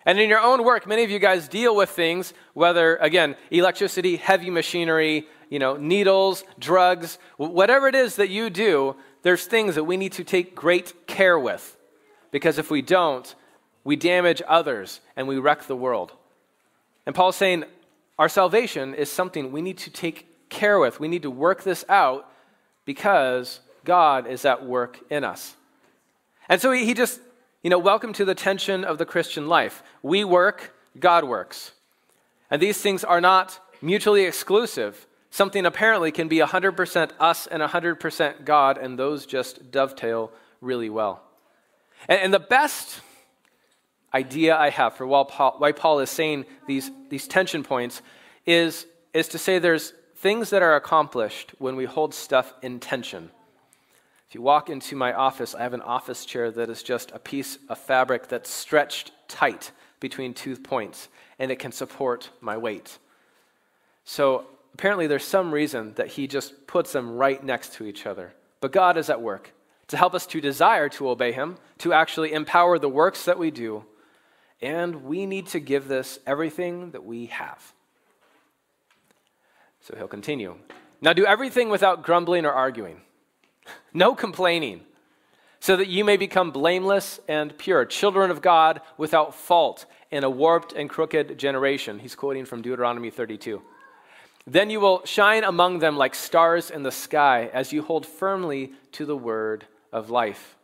And 0.05 0.21
in 0.21 0.29
your 0.29 0.41
own 0.41 0.63
work, 0.63 0.87
many 0.87 1.05
of 1.05 1.11
you 1.11 1.19
guys 1.19 1.49
deal 1.49 1.75
with 1.75 1.89
things, 1.89 2.35
whether, 2.53 2.97
again, 2.97 3.35
electricity, 3.51 4.17
heavy 4.17 4.51
machinery, 4.51 5.27
you 5.49 5.59
know, 5.59 5.79
needles, 5.79 6.45
drugs, 6.59 7.19
whatever 7.39 7.89
it 7.89 7.95
is 7.95 8.17
that 8.17 8.29
you 8.29 8.51
do, 8.51 8.95
there's 9.23 9.47
things 9.47 9.75
that 9.77 9.85
we 9.85 9.97
need 9.97 10.13
to 10.13 10.23
take 10.25 10.55
great 10.55 11.07
care 11.07 11.39
with. 11.39 11.79
Because 12.31 12.59
if 12.59 12.71
we 12.71 12.83
don't, 12.83 13.35
we 13.89 13.97
damage 13.97 14.43
others 14.47 15.01
and 15.17 15.27
we 15.27 15.39
wreck 15.39 15.63
the 15.63 15.75
world. 15.75 16.13
And 17.07 17.15
Paul's 17.15 17.37
saying 17.37 17.65
our 18.19 18.29
salvation 18.29 18.95
is 18.95 19.11
something 19.11 19.51
we 19.51 19.63
need 19.63 19.79
to 19.79 19.89
take 19.89 20.27
care 20.51 20.79
with. 20.79 21.01
We 21.01 21.09
need 21.09 21.23
to 21.23 21.31
work 21.31 21.63
this 21.63 21.87
out 21.89 22.31
because 22.85 23.61
God 23.87 24.27
is 24.27 24.45
at 24.45 24.63
work 24.63 24.99
in 25.09 25.25
us. 25.25 25.57
And 26.51 26.61
so 26.61 26.71
he, 26.71 26.85
he 26.85 26.93
just, 26.93 27.19
you 27.63 27.71
know, 27.71 27.79
welcome 27.79 28.13
to 28.13 28.27
the 28.27 28.35
tension 28.35 28.85
of 28.85 28.99
the 28.99 29.07
Christian 29.07 29.49
life. 29.49 29.83
We 30.03 30.23
work, 30.23 30.75
God 31.01 31.25
works. 31.25 31.73
And 32.51 32.61
these 32.61 32.83
things 32.83 33.05
are 33.05 33.23
not 33.23 33.59
mutually 33.81 34.25
exclusive. 34.25 35.07
Something 35.31 35.65
apparently 35.65 36.13
can 36.13 36.29
be 36.29 36.41
100% 36.41 37.13
us 37.19 37.47
and 37.47 37.63
100% 37.63 38.45
God, 38.45 38.77
and 38.77 38.99
those 38.99 39.25
just 39.25 39.71
dovetail 39.71 40.31
really 40.61 40.91
well. 40.91 41.23
And, 42.07 42.21
and 42.21 42.35
the 42.35 42.39
best 42.39 43.01
idea 44.15 44.57
I 44.57 44.71
have 44.71 44.95
for 44.95 45.07
why 45.07 45.73
Paul, 45.73 46.01
is 46.01 46.11
saying 46.11 46.47
these, 46.67 46.91
these 47.09 47.29
tension 47.29 47.63
points 47.63 48.03
is, 48.47 48.87
is 49.13 49.29
to 49.29 49.39
say 49.39 49.59
there's 49.59 49.93
things 50.17 50.51
that 50.51 50.63
are 50.63 50.77
accomplished 50.77 51.53
when 51.59 51.77
we 51.77 51.85
hold 51.85 52.15
stuff 52.15 52.55
in 52.63 52.81
tension. 52.81 53.31
If 54.29 54.35
you 54.35 54.43
walk 54.43 54.69
into 54.69 54.97
my 54.97 55.13
office, 55.13 55.55
I 55.55 55.63
have 55.63 55.75
an 55.75 55.81
office 55.81 56.27
chair 56.27 56.51
that 56.51 56.69
is 56.69 56.83
just 56.83 57.11
a 57.13 57.19
piece 57.19 57.59
of 57.69 57.79
fabric 57.79 58.29
that's 58.29 58.51
stretched 58.51 59.13
tight 59.27 59.71
between 60.01 60.35
two 60.35 60.57
points, 60.57 61.09
and 61.39 61.51
it 61.51 61.59
can 61.59 61.73
support 61.73 62.31
my 62.41 62.57
weight. 62.57 62.99
So 64.05 64.47
apparently, 64.75 65.07
there's 65.07 65.25
some 65.25 65.53
reason 65.53 65.95
that 65.95 66.09
he 66.09 66.27
just 66.27 66.67
puts 66.67 66.93
them 66.93 67.17
right 67.17 67.43
next 67.43 67.75
to 67.75 67.87
each 67.87 68.07
other. 68.07 68.35
But 68.61 68.73
God 68.73 68.97
is 68.97 69.09
at 69.09 69.23
work 69.23 69.53
to 69.89 69.97
help 69.97 70.15
us 70.15 70.27
to 70.27 70.41
desire 70.41 70.89
to 70.91 71.09
obey 71.09 71.33
him, 71.33 71.57
to 71.79 71.93
actually 71.93 72.33
empower 72.33 72.79
the 72.79 72.89
works 72.89 73.25
that 73.25 73.39
we 73.39 73.51
do, 73.51 73.85
and 74.61 75.05
we 75.05 75.27
need 75.27 75.47
to 75.49 75.61
give 75.61 75.89
this 75.89 76.19
everything 76.27 76.91
that 76.91 77.05
we 77.05 77.27
have. 77.27 77.73
So 79.81 79.97
he'll 79.97 80.09
continue. 80.09 80.57
Now 81.01 81.13
do 81.13 81.25
everything 81.25 81.69
without 81.69 82.03
grumbling 82.03 82.45
or 82.45 82.53
arguing, 82.53 83.01
no 83.95 84.15
complaining, 84.15 84.83
so 85.61 85.77
that 85.77 85.89
you 85.89 86.05
may 86.05 86.17
become 86.17 86.51
blameless 86.51 87.21
and 87.29 87.57
pure, 87.57 87.85
children 87.85 88.31
of 88.31 88.43
God 88.43 88.81
without 88.97 89.35
fault 89.35 89.87
in 90.11 90.25
a 90.25 90.31
warped 90.31 90.73
and 90.73 90.89
crooked 90.89 91.39
generation. 91.39 91.99
He's 91.99 92.15
quoting 92.15 92.45
from 92.45 92.63
Deuteronomy 92.63 93.11
32. 93.11 93.63
Then 94.47 94.71
you 94.71 94.81
will 94.81 95.05
shine 95.05 95.45
among 95.45 95.81
them 95.81 95.97
like 95.97 96.15
stars 96.15 96.71
in 96.71 96.83
the 96.83 96.93
sky 96.93 97.51
as 97.53 97.73
you 97.73 97.83
hold 97.83 98.07
firmly 98.07 98.73
to 98.93 99.05
the 99.05 99.17
word 99.17 99.67
of 99.93 100.11
life. 100.11 100.58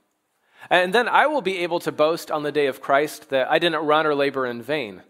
And 0.71 0.93
then 0.93 1.09
I 1.09 1.27
will 1.27 1.43
be 1.43 1.59
able 1.59 1.81
to 1.81 1.93
boast 1.93 2.31
on 2.31 2.43
the 2.43 2.53
day 2.53 2.67
of 2.67 2.81
Christ 2.81 3.31
that 3.31 3.51
I 3.51 3.59
didn't 3.59 3.87
run 3.87 4.07
or 4.07 4.15
labor 4.15 4.47
in 4.47 4.63
vain. 4.63 5.03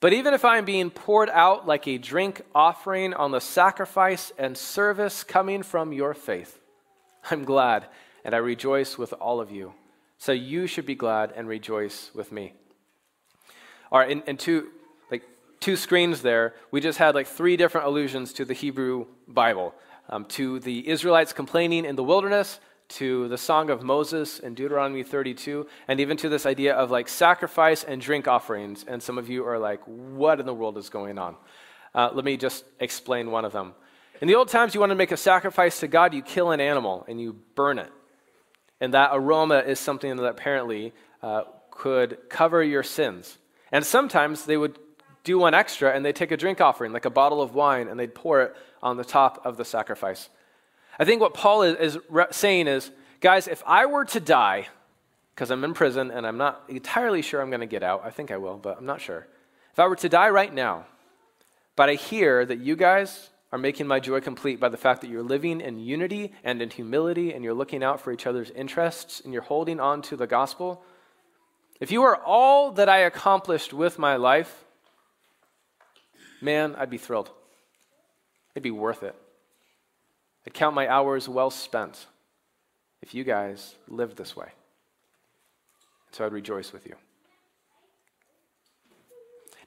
But 0.00 0.12
even 0.12 0.34
if 0.34 0.44
I 0.44 0.58
am 0.58 0.64
being 0.64 0.90
poured 0.90 1.30
out 1.30 1.66
like 1.66 1.86
a 1.86 1.98
drink 1.98 2.42
offering 2.54 3.14
on 3.14 3.30
the 3.30 3.40
sacrifice 3.40 4.32
and 4.38 4.56
service 4.56 5.24
coming 5.24 5.62
from 5.62 5.92
your 5.92 6.14
faith, 6.14 6.60
I'm 7.30 7.44
glad 7.44 7.86
and 8.24 8.34
I 8.34 8.38
rejoice 8.38 8.98
with 8.98 9.12
all 9.14 9.40
of 9.40 9.50
you. 9.50 9.74
So 10.18 10.32
you 10.32 10.66
should 10.66 10.86
be 10.86 10.94
glad 10.94 11.32
and 11.36 11.46
rejoice 11.46 12.10
with 12.14 12.32
me. 12.32 12.54
All 13.92 13.98
right, 13.98 14.10
in, 14.10 14.22
in 14.22 14.36
two, 14.36 14.68
like 15.10 15.22
two 15.60 15.76
screens 15.76 16.22
there, 16.22 16.54
we 16.70 16.80
just 16.80 16.98
had 16.98 17.14
like 17.14 17.26
three 17.26 17.56
different 17.56 17.86
allusions 17.86 18.32
to 18.34 18.44
the 18.44 18.54
Hebrew 18.54 19.06
Bible. 19.28 19.74
Um, 20.10 20.26
to 20.26 20.60
the 20.60 20.86
Israelites 20.86 21.32
complaining 21.32 21.86
in 21.86 21.96
the 21.96 22.04
wilderness, 22.04 22.60
to 22.88 23.28
the 23.28 23.38
Song 23.38 23.70
of 23.70 23.82
Moses 23.82 24.38
in 24.38 24.54
Deuteronomy 24.54 25.02
32, 25.02 25.66
and 25.88 26.00
even 26.00 26.16
to 26.18 26.28
this 26.28 26.46
idea 26.46 26.74
of 26.74 26.90
like 26.90 27.08
sacrifice 27.08 27.84
and 27.84 28.00
drink 28.00 28.28
offerings. 28.28 28.84
And 28.86 29.02
some 29.02 29.18
of 29.18 29.28
you 29.28 29.46
are 29.46 29.58
like, 29.58 29.80
what 29.84 30.40
in 30.40 30.46
the 30.46 30.54
world 30.54 30.78
is 30.78 30.90
going 30.90 31.18
on? 31.18 31.36
Uh, 31.94 32.10
let 32.12 32.24
me 32.24 32.36
just 32.36 32.64
explain 32.80 33.30
one 33.30 33.44
of 33.44 33.52
them. 33.52 33.74
In 34.20 34.28
the 34.28 34.34
old 34.34 34.48
times, 34.48 34.74
you 34.74 34.80
want 34.80 34.90
to 34.90 34.96
make 34.96 35.12
a 35.12 35.16
sacrifice 35.16 35.80
to 35.80 35.88
God, 35.88 36.14
you 36.14 36.22
kill 36.22 36.50
an 36.50 36.60
animal 36.60 37.04
and 37.08 37.20
you 37.20 37.36
burn 37.54 37.78
it. 37.78 37.90
And 38.80 38.94
that 38.94 39.10
aroma 39.12 39.58
is 39.58 39.78
something 39.78 40.16
that 40.16 40.24
apparently 40.24 40.92
uh, 41.22 41.44
could 41.70 42.18
cover 42.28 42.62
your 42.62 42.82
sins. 42.82 43.38
And 43.72 43.84
sometimes 43.84 44.44
they 44.44 44.56
would 44.56 44.78
do 45.24 45.38
one 45.38 45.54
extra 45.54 45.92
and 45.92 46.04
they'd 46.04 46.14
take 46.14 46.30
a 46.30 46.36
drink 46.36 46.60
offering, 46.60 46.92
like 46.92 47.06
a 47.06 47.10
bottle 47.10 47.40
of 47.42 47.54
wine, 47.54 47.88
and 47.88 47.98
they'd 47.98 48.14
pour 48.14 48.42
it 48.42 48.56
on 48.82 48.96
the 48.96 49.04
top 49.04 49.44
of 49.44 49.56
the 49.56 49.64
sacrifice. 49.64 50.28
I 50.98 51.04
think 51.04 51.20
what 51.20 51.34
Paul 51.34 51.62
is, 51.62 51.96
is 51.96 52.02
saying 52.30 52.68
is, 52.68 52.90
guys, 53.20 53.48
if 53.48 53.62
I 53.66 53.86
were 53.86 54.04
to 54.06 54.20
die, 54.20 54.68
because 55.34 55.50
I'm 55.50 55.64
in 55.64 55.74
prison 55.74 56.10
and 56.10 56.26
I'm 56.26 56.36
not 56.36 56.62
entirely 56.68 57.22
sure 57.22 57.40
I'm 57.40 57.50
going 57.50 57.60
to 57.60 57.66
get 57.66 57.82
out, 57.82 58.02
I 58.04 58.10
think 58.10 58.30
I 58.30 58.36
will, 58.36 58.56
but 58.56 58.78
I'm 58.78 58.86
not 58.86 59.00
sure. 59.00 59.26
If 59.72 59.78
I 59.78 59.86
were 59.86 59.96
to 59.96 60.08
die 60.08 60.28
right 60.30 60.52
now, 60.52 60.86
but 61.74 61.88
I 61.88 61.94
hear 61.94 62.46
that 62.46 62.60
you 62.60 62.76
guys 62.76 63.30
are 63.50 63.58
making 63.58 63.86
my 63.86 63.98
joy 63.98 64.20
complete 64.20 64.60
by 64.60 64.68
the 64.68 64.76
fact 64.76 65.00
that 65.00 65.10
you're 65.10 65.22
living 65.22 65.60
in 65.60 65.78
unity 65.78 66.32
and 66.44 66.62
in 66.62 66.70
humility 66.70 67.32
and 67.32 67.44
you're 67.44 67.54
looking 67.54 67.82
out 67.82 68.00
for 68.00 68.12
each 68.12 68.26
other's 68.26 68.50
interests 68.50 69.20
and 69.24 69.32
you're 69.32 69.42
holding 69.42 69.80
on 69.80 70.02
to 70.02 70.16
the 70.16 70.26
gospel. 70.26 70.82
If 71.80 71.90
you 71.90 72.02
are 72.02 72.16
all 72.16 72.72
that 72.72 72.88
I 72.88 72.98
accomplished 72.98 73.72
with 73.72 73.98
my 73.98 74.16
life, 74.16 74.64
man, 76.40 76.76
I'd 76.76 76.90
be 76.90 76.98
thrilled. 76.98 77.30
It'd 78.54 78.62
be 78.62 78.70
worth 78.70 79.02
it. 79.02 79.16
I 80.46 80.50
count 80.50 80.74
my 80.74 80.88
hours 80.88 81.28
well 81.28 81.50
spent 81.50 82.06
if 83.02 83.14
you 83.14 83.24
guys 83.24 83.74
lived 83.88 84.16
this 84.16 84.36
way. 84.36 84.48
So 86.12 86.24
I'd 86.24 86.32
rejoice 86.32 86.72
with 86.72 86.86
you. 86.86 86.94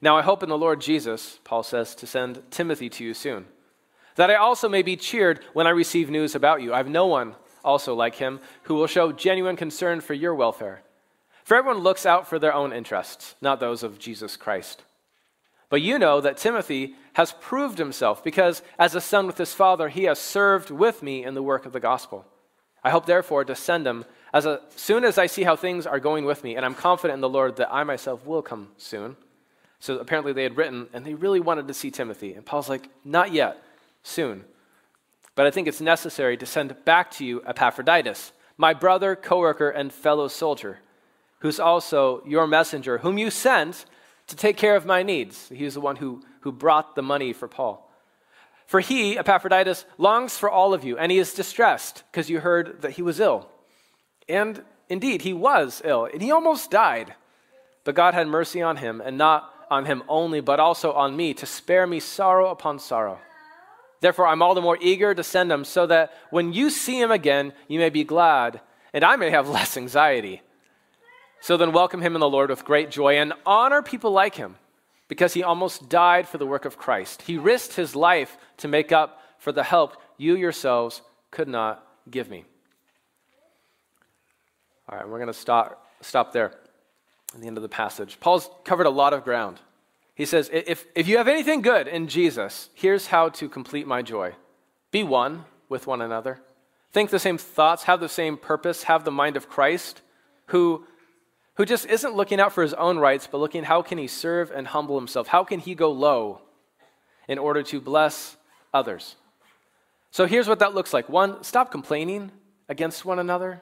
Now 0.00 0.16
I 0.16 0.22
hope 0.22 0.42
in 0.42 0.48
the 0.48 0.58
Lord 0.58 0.80
Jesus, 0.80 1.40
Paul 1.44 1.62
says, 1.62 1.94
to 1.96 2.06
send 2.06 2.42
Timothy 2.50 2.88
to 2.90 3.04
you 3.04 3.14
soon, 3.14 3.46
that 4.14 4.30
I 4.30 4.36
also 4.36 4.68
may 4.68 4.82
be 4.82 4.96
cheered 4.96 5.40
when 5.52 5.66
I 5.66 5.70
receive 5.70 6.10
news 6.10 6.34
about 6.34 6.62
you. 6.62 6.72
I 6.72 6.78
have 6.78 6.88
no 6.88 7.06
one 7.06 7.34
also 7.64 7.94
like 7.94 8.16
him 8.16 8.40
who 8.64 8.74
will 8.74 8.86
show 8.86 9.12
genuine 9.12 9.56
concern 9.56 10.00
for 10.00 10.14
your 10.14 10.34
welfare. 10.34 10.82
For 11.44 11.56
everyone 11.56 11.82
looks 11.82 12.06
out 12.06 12.26
for 12.28 12.38
their 12.38 12.54
own 12.54 12.72
interests, 12.72 13.34
not 13.40 13.60
those 13.60 13.82
of 13.82 13.98
Jesus 13.98 14.36
Christ. 14.36 14.82
But 15.70 15.82
you 15.82 15.98
know 15.98 16.20
that 16.20 16.38
Timothy 16.38 16.94
has 17.14 17.32
proved 17.40 17.78
himself, 17.78 18.24
because 18.24 18.62
as 18.78 18.94
a 18.94 19.00
son 19.00 19.26
with 19.26 19.38
his 19.38 19.52
father, 19.52 19.88
he 19.88 20.04
has 20.04 20.18
served 20.18 20.70
with 20.70 21.02
me 21.02 21.24
in 21.24 21.34
the 21.34 21.42
work 21.42 21.66
of 21.66 21.72
the 21.72 21.80
gospel. 21.80 22.24
I 22.82 22.90
hope, 22.90 23.06
therefore, 23.06 23.44
to 23.44 23.54
send 23.54 23.86
him 23.86 24.04
as 24.32 24.46
a, 24.46 24.60
soon 24.76 25.04
as 25.04 25.18
I 25.18 25.26
see 25.26 25.42
how 25.42 25.56
things 25.56 25.86
are 25.86 26.00
going 26.00 26.24
with 26.24 26.44
me, 26.44 26.56
and 26.56 26.64
I'm 26.64 26.74
confident 26.74 27.16
in 27.16 27.20
the 27.20 27.28
Lord 27.28 27.56
that 27.56 27.72
I 27.72 27.84
myself 27.84 28.24
will 28.24 28.42
come 28.42 28.68
soon. 28.76 29.16
So 29.80 29.98
apparently 29.98 30.32
they 30.32 30.42
had 30.42 30.56
written, 30.56 30.88
and 30.92 31.04
they 31.04 31.14
really 31.14 31.40
wanted 31.40 31.68
to 31.68 31.74
see 31.74 31.90
Timothy. 31.90 32.34
And 32.34 32.46
Paul's 32.46 32.68
like, 32.68 32.88
Not 33.04 33.32
yet, 33.32 33.62
soon. 34.02 34.44
But 35.34 35.46
I 35.46 35.50
think 35.50 35.68
it's 35.68 35.80
necessary 35.80 36.36
to 36.36 36.46
send 36.46 36.84
back 36.84 37.10
to 37.12 37.24
you 37.24 37.42
Epaphroditus, 37.46 38.32
my 38.56 38.74
brother, 38.74 39.14
co 39.14 39.38
worker, 39.38 39.70
and 39.70 39.92
fellow 39.92 40.28
soldier, 40.28 40.78
who's 41.40 41.60
also 41.60 42.22
your 42.26 42.46
messenger, 42.46 42.98
whom 42.98 43.18
you 43.18 43.30
sent 43.30 43.84
to 44.28 44.36
take 44.36 44.56
care 44.56 44.76
of 44.76 44.86
my 44.86 45.02
needs. 45.02 45.48
He 45.48 45.64
was 45.64 45.74
the 45.74 45.80
one 45.80 45.96
who, 45.96 46.22
who 46.40 46.52
brought 46.52 46.94
the 46.94 47.02
money 47.02 47.32
for 47.32 47.48
Paul. 47.48 47.90
For 48.66 48.80
he, 48.80 49.18
Epaphroditus, 49.18 49.86
longs 49.96 50.36
for 50.36 50.50
all 50.50 50.74
of 50.74 50.84
you, 50.84 50.98
and 50.98 51.10
he 51.10 51.18
is 51.18 51.32
distressed 51.32 52.04
because 52.10 52.28
you 52.28 52.40
heard 52.40 52.82
that 52.82 52.92
he 52.92 53.02
was 53.02 53.18
ill. 53.18 53.48
And 54.28 54.62
indeed, 54.90 55.22
he 55.22 55.32
was 55.32 55.80
ill, 55.84 56.04
and 56.04 56.20
he 56.20 56.30
almost 56.30 56.70
died. 56.70 57.14
But 57.84 57.94
God 57.94 58.12
had 58.12 58.28
mercy 58.28 58.60
on 58.60 58.76
him, 58.76 59.00
and 59.00 59.16
not 59.16 59.50
on 59.70 59.86
him 59.86 60.02
only, 60.06 60.40
but 60.40 60.60
also 60.60 60.92
on 60.92 61.16
me, 61.16 61.32
to 61.34 61.46
spare 61.46 61.86
me 61.86 61.98
sorrow 61.98 62.50
upon 62.50 62.78
sorrow. 62.78 63.18
Therefore, 64.00 64.26
I'm 64.26 64.42
all 64.42 64.54
the 64.54 64.60
more 64.60 64.78
eager 64.80 65.14
to 65.14 65.24
send 65.24 65.50
him, 65.50 65.64
so 65.64 65.86
that 65.86 66.12
when 66.30 66.52
you 66.52 66.68
see 66.68 67.00
him 67.00 67.10
again, 67.10 67.54
you 67.68 67.78
may 67.78 67.88
be 67.88 68.04
glad, 68.04 68.60
and 68.92 69.02
I 69.02 69.16
may 69.16 69.30
have 69.30 69.48
less 69.58 69.78
anxiety. 69.78 70.42
So 71.40 71.56
then, 71.56 71.72
welcome 71.72 72.02
him 72.02 72.14
in 72.14 72.20
the 72.20 72.28
Lord 72.28 72.50
with 72.50 72.64
great 72.64 72.90
joy, 72.90 73.18
and 73.18 73.32
honor 73.46 73.82
people 73.82 74.10
like 74.10 74.34
him, 74.34 74.56
because 75.06 75.34
he 75.34 75.42
almost 75.42 75.88
died 75.88 76.28
for 76.28 76.38
the 76.38 76.46
work 76.46 76.64
of 76.64 76.76
Christ. 76.76 77.22
He 77.22 77.38
risked 77.38 77.74
his 77.74 77.94
life 77.94 78.36
to 78.58 78.68
make 78.68 78.92
up 78.92 79.22
for 79.38 79.52
the 79.52 79.62
help 79.62 79.96
you 80.16 80.36
yourselves 80.36 81.00
could 81.30 81.48
not 81.48 81.86
give 82.10 82.28
me. 82.28 82.44
All 84.88 84.98
right, 84.98 85.08
we're 85.08 85.18
going 85.18 85.28
to 85.28 85.34
stop, 85.34 85.86
stop 86.00 86.32
there 86.32 86.52
at 87.34 87.40
the 87.40 87.46
end 87.46 87.56
of 87.56 87.62
the 87.62 87.68
passage. 87.68 88.18
Paul's 88.20 88.50
covered 88.64 88.86
a 88.86 88.90
lot 88.90 89.12
of 89.12 89.24
ground. 89.24 89.60
He 90.14 90.24
says, 90.24 90.50
if, 90.52 90.86
if 90.94 91.06
you 91.06 91.18
have 91.18 91.28
anything 91.28 91.62
good 91.62 91.86
in 91.86 92.08
Jesus, 92.08 92.70
here's 92.74 93.06
how 93.06 93.28
to 93.30 93.48
complete 93.48 93.86
my 93.86 94.02
joy 94.02 94.34
be 94.90 95.04
one 95.04 95.44
with 95.68 95.86
one 95.86 96.00
another, 96.00 96.40
think 96.92 97.10
the 97.10 97.18
same 97.18 97.38
thoughts, 97.38 97.84
have 97.84 98.00
the 98.00 98.08
same 98.08 98.36
purpose, 98.36 98.84
have 98.84 99.04
the 99.04 99.10
mind 99.10 99.36
of 99.36 99.48
Christ, 99.48 100.00
who, 100.46 100.86
who 101.58 101.64
just 101.64 101.86
isn't 101.86 102.14
looking 102.14 102.40
out 102.40 102.52
for 102.52 102.62
his 102.62 102.72
own 102.74 102.98
rights, 102.98 103.28
but 103.30 103.38
looking 103.38 103.64
how 103.64 103.82
can 103.82 103.98
he 103.98 104.06
serve 104.06 104.52
and 104.52 104.68
humble 104.68 104.96
himself? 104.96 105.26
How 105.26 105.42
can 105.42 105.58
he 105.58 105.74
go 105.74 105.90
low 105.90 106.40
in 107.26 107.36
order 107.36 107.64
to 107.64 107.80
bless 107.80 108.36
others? 108.72 109.16
So 110.12 110.26
here's 110.26 110.48
what 110.48 110.60
that 110.60 110.72
looks 110.72 110.94
like. 110.94 111.08
One, 111.08 111.42
stop 111.42 111.72
complaining 111.72 112.30
against 112.68 113.04
one 113.04 113.18
another. 113.18 113.60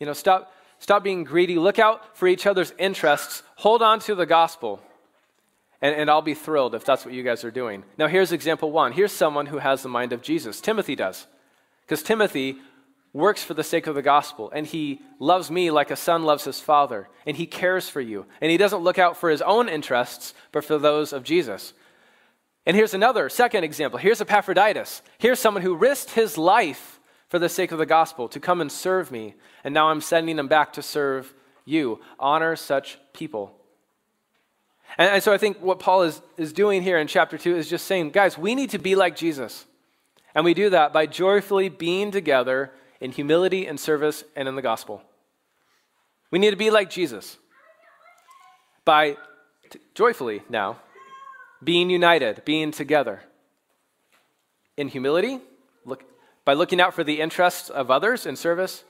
You 0.00 0.06
know, 0.06 0.14
stop, 0.14 0.52
stop 0.78 1.04
being 1.04 1.22
greedy. 1.22 1.56
Look 1.56 1.78
out 1.78 2.16
for 2.16 2.26
each 2.26 2.46
other's 2.46 2.72
interests. 2.78 3.42
Hold 3.56 3.82
on 3.82 4.00
to 4.00 4.14
the 4.14 4.26
gospel. 4.26 4.80
And, 5.82 5.94
and 5.94 6.10
I'll 6.10 6.22
be 6.22 6.34
thrilled 6.34 6.74
if 6.74 6.86
that's 6.86 7.04
what 7.04 7.12
you 7.12 7.22
guys 7.22 7.44
are 7.44 7.50
doing. 7.50 7.84
Now, 7.98 8.06
here's 8.06 8.32
example 8.32 8.70
one. 8.72 8.92
Here's 8.92 9.12
someone 9.12 9.46
who 9.46 9.58
has 9.58 9.82
the 9.82 9.90
mind 9.90 10.14
of 10.14 10.22
Jesus. 10.22 10.62
Timothy 10.62 10.96
does. 10.96 11.26
Because 11.82 12.02
Timothy 12.02 12.56
works 13.16 13.42
for 13.42 13.54
the 13.54 13.64
sake 13.64 13.86
of 13.86 13.94
the 13.94 14.02
gospel, 14.02 14.50
and 14.54 14.66
he 14.66 15.00
loves 15.18 15.50
me 15.50 15.70
like 15.70 15.90
a 15.90 15.96
son 15.96 16.24
loves 16.24 16.44
his 16.44 16.60
father, 16.60 17.08
and 17.24 17.36
he 17.36 17.46
cares 17.46 17.88
for 17.88 18.00
you. 18.00 18.26
And 18.40 18.50
he 18.50 18.58
doesn't 18.58 18.82
look 18.82 18.98
out 18.98 19.16
for 19.16 19.30
his 19.30 19.40
own 19.40 19.68
interests, 19.70 20.34
but 20.52 20.64
for 20.64 20.78
those 20.78 21.14
of 21.14 21.24
Jesus. 21.24 21.72
And 22.66 22.76
here's 22.76 22.92
another, 22.92 23.28
second 23.30 23.64
example. 23.64 23.98
Here's 23.98 24.20
Epaphroditus. 24.20 25.00
Here's 25.18 25.40
someone 25.40 25.62
who 25.62 25.74
risked 25.74 26.10
his 26.10 26.36
life 26.36 27.00
for 27.28 27.38
the 27.38 27.48
sake 27.48 27.72
of 27.72 27.78
the 27.78 27.86
gospel, 27.86 28.28
to 28.28 28.38
come 28.38 28.60
and 28.60 28.70
serve 28.70 29.10
me, 29.10 29.34
and 29.64 29.72
now 29.72 29.88
I'm 29.88 30.00
sending 30.00 30.36
them 30.36 30.46
back 30.46 30.74
to 30.74 30.82
serve 30.82 31.34
you. 31.64 32.00
Honor 32.20 32.54
such 32.54 32.98
people. 33.12 33.52
And, 34.98 35.10
and 35.10 35.22
so 35.22 35.32
I 35.32 35.38
think 35.38 35.60
what 35.60 35.80
Paul 35.80 36.02
is, 36.02 36.20
is 36.36 36.52
doing 36.52 36.82
here 36.82 36.98
in 36.98 37.08
chapter 37.08 37.36
2 37.38 37.56
is 37.56 37.68
just 37.68 37.86
saying, 37.86 38.10
guys, 38.10 38.38
we 38.38 38.54
need 38.54 38.70
to 38.70 38.78
be 38.78 38.94
like 38.94 39.16
Jesus. 39.16 39.64
And 40.34 40.44
we 40.44 40.54
do 40.54 40.70
that 40.70 40.92
by 40.92 41.06
joyfully 41.06 41.70
being 41.70 42.10
together 42.10 42.70
in 43.00 43.12
humility 43.12 43.66
and 43.66 43.78
service 43.78 44.24
and 44.34 44.48
in 44.48 44.56
the 44.56 44.62
gospel. 44.62 45.02
We 46.30 46.38
need 46.38 46.50
to 46.50 46.56
be 46.56 46.70
like 46.70 46.90
Jesus 46.90 47.36
by 48.84 49.16
t- 49.70 49.80
joyfully 49.94 50.42
now 50.48 50.78
being 51.62 51.90
united, 51.90 52.44
being 52.44 52.70
together 52.70 53.22
in 54.76 54.88
humility, 54.88 55.40
look, 55.84 56.04
by 56.44 56.52
looking 56.52 56.80
out 56.80 56.94
for 56.94 57.02
the 57.02 57.20
interests 57.20 57.70
of 57.70 57.90
others 57.90 58.26
in 58.26 58.36
service, 58.36 58.84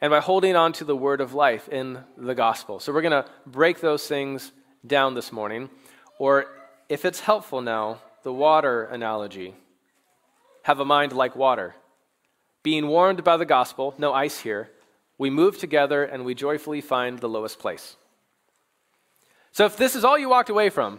and 0.00 0.10
by 0.10 0.20
holding 0.20 0.56
on 0.56 0.72
to 0.74 0.84
the 0.84 0.96
word 0.96 1.20
of 1.20 1.34
life 1.34 1.68
in 1.68 1.98
the 2.16 2.34
gospel. 2.34 2.80
So 2.80 2.92
we're 2.92 3.02
going 3.02 3.22
to 3.22 3.30
break 3.46 3.80
those 3.80 4.06
things 4.06 4.52
down 4.86 5.14
this 5.14 5.32
morning. 5.32 5.70
Or 6.18 6.46
if 6.88 7.04
it's 7.04 7.20
helpful 7.20 7.60
now, 7.60 8.00
the 8.22 8.32
water 8.32 8.84
analogy. 8.84 9.54
Have 10.62 10.80
a 10.80 10.84
mind 10.84 11.12
like 11.12 11.36
water. 11.36 11.74
Being 12.66 12.88
warmed 12.88 13.22
by 13.22 13.36
the 13.36 13.44
gospel, 13.44 13.94
no 13.96 14.12
ice 14.12 14.40
here, 14.40 14.70
we 15.18 15.30
move 15.30 15.56
together 15.56 16.02
and 16.02 16.24
we 16.24 16.34
joyfully 16.34 16.80
find 16.80 17.20
the 17.20 17.28
lowest 17.28 17.60
place. 17.60 17.94
So 19.52 19.66
if 19.66 19.76
this 19.76 19.94
is 19.94 20.02
all 20.02 20.18
you 20.18 20.28
walked 20.28 20.50
away 20.50 20.68
from, 20.68 20.98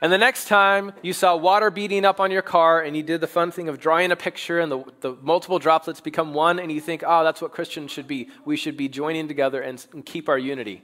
and 0.00 0.10
the 0.10 0.16
next 0.16 0.48
time 0.48 0.92
you 1.02 1.12
saw 1.12 1.36
water 1.36 1.70
beating 1.70 2.06
up 2.06 2.18
on 2.18 2.30
your 2.30 2.40
car 2.40 2.80
and 2.80 2.96
you 2.96 3.02
did 3.02 3.20
the 3.20 3.26
fun 3.26 3.50
thing 3.50 3.68
of 3.68 3.78
drawing 3.78 4.10
a 4.10 4.16
picture 4.16 4.58
and 4.58 4.72
the, 4.72 4.84
the 5.02 5.14
multiple 5.20 5.58
droplets 5.58 6.00
become 6.00 6.32
one 6.32 6.58
and 6.58 6.72
you 6.72 6.80
think, 6.80 7.04
oh, 7.06 7.24
that's 7.24 7.42
what 7.42 7.52
Christians 7.52 7.90
should 7.90 8.08
be. 8.08 8.30
We 8.46 8.56
should 8.56 8.78
be 8.78 8.88
joining 8.88 9.28
together 9.28 9.60
and, 9.60 9.86
and 9.92 10.06
keep 10.06 10.30
our 10.30 10.38
unity. 10.38 10.82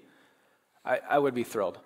I, 0.84 1.00
I 1.08 1.18
would 1.20 1.34
be 1.34 1.42
thrilled. 1.42 1.78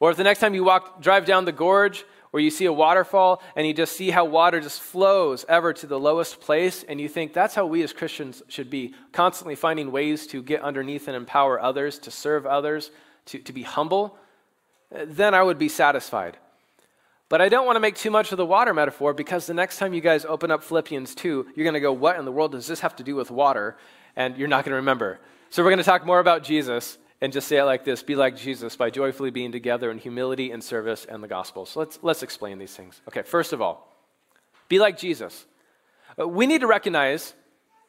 Or 0.00 0.10
if 0.10 0.16
the 0.16 0.24
next 0.24 0.38
time 0.38 0.54
you 0.54 0.64
walk, 0.64 1.02
drive 1.02 1.26
down 1.26 1.44
the 1.44 1.52
gorge 1.52 2.06
or 2.36 2.40
you 2.40 2.50
see 2.50 2.66
a 2.66 2.72
waterfall 2.72 3.42
and 3.56 3.66
you 3.66 3.72
just 3.72 3.96
see 3.96 4.10
how 4.10 4.22
water 4.22 4.60
just 4.60 4.82
flows 4.82 5.46
ever 5.48 5.72
to 5.72 5.86
the 5.86 5.98
lowest 5.98 6.38
place 6.38 6.82
and 6.86 7.00
you 7.00 7.08
think 7.08 7.32
that's 7.32 7.54
how 7.54 7.64
we 7.64 7.82
as 7.82 7.94
Christians 7.94 8.42
should 8.46 8.68
be, 8.68 8.92
constantly 9.10 9.54
finding 9.54 9.90
ways 9.90 10.26
to 10.26 10.42
get 10.42 10.60
underneath 10.60 11.08
and 11.08 11.16
empower 11.16 11.58
others, 11.58 11.98
to 12.00 12.10
serve 12.10 12.44
others, 12.44 12.90
to, 13.24 13.38
to 13.38 13.54
be 13.54 13.62
humble, 13.62 14.18
then 14.90 15.32
I 15.32 15.42
would 15.42 15.56
be 15.56 15.70
satisfied. 15.70 16.36
But 17.30 17.40
I 17.40 17.48
don't 17.48 17.64
want 17.64 17.76
to 17.76 17.80
make 17.80 17.96
too 17.96 18.10
much 18.10 18.32
of 18.32 18.36
the 18.36 18.44
water 18.44 18.74
metaphor 18.74 19.14
because 19.14 19.46
the 19.46 19.54
next 19.54 19.78
time 19.78 19.94
you 19.94 20.02
guys 20.02 20.26
open 20.26 20.50
up 20.50 20.62
Philippians 20.62 21.14
2, 21.14 21.52
you're 21.54 21.64
going 21.64 21.72
to 21.72 21.80
go, 21.80 21.94
What 21.94 22.18
in 22.18 22.26
the 22.26 22.32
world 22.32 22.52
does 22.52 22.66
this 22.66 22.80
have 22.80 22.96
to 22.96 23.02
do 23.02 23.16
with 23.16 23.30
water? 23.30 23.78
And 24.14 24.36
you're 24.36 24.46
not 24.46 24.62
going 24.62 24.72
to 24.72 24.76
remember. 24.76 25.20
So 25.48 25.64
we're 25.64 25.70
going 25.70 25.78
to 25.78 25.84
talk 25.84 26.04
more 26.04 26.20
about 26.20 26.42
Jesus 26.42 26.98
and 27.20 27.32
just 27.32 27.48
say 27.48 27.58
it 27.58 27.64
like 27.64 27.84
this 27.84 28.02
Be 28.02 28.16
like 28.16 28.36
Jesus 28.36 28.76
by 28.76 28.90
joyfully 28.90 29.30
being 29.30 29.52
together 29.52 29.90
in 29.90 29.98
humility 29.98 30.50
and 30.50 30.62
service 30.62 31.04
and 31.04 31.22
the 31.22 31.28
gospel. 31.28 31.66
So 31.66 31.80
let's, 31.80 31.98
let's 32.02 32.22
explain 32.22 32.58
these 32.58 32.74
things. 32.74 33.00
Okay, 33.08 33.22
first 33.22 33.52
of 33.52 33.60
all, 33.60 33.92
be 34.68 34.78
like 34.78 34.98
Jesus. 34.98 35.46
Uh, 36.18 36.26
we 36.26 36.46
need 36.46 36.62
to 36.62 36.66
recognize 36.66 37.34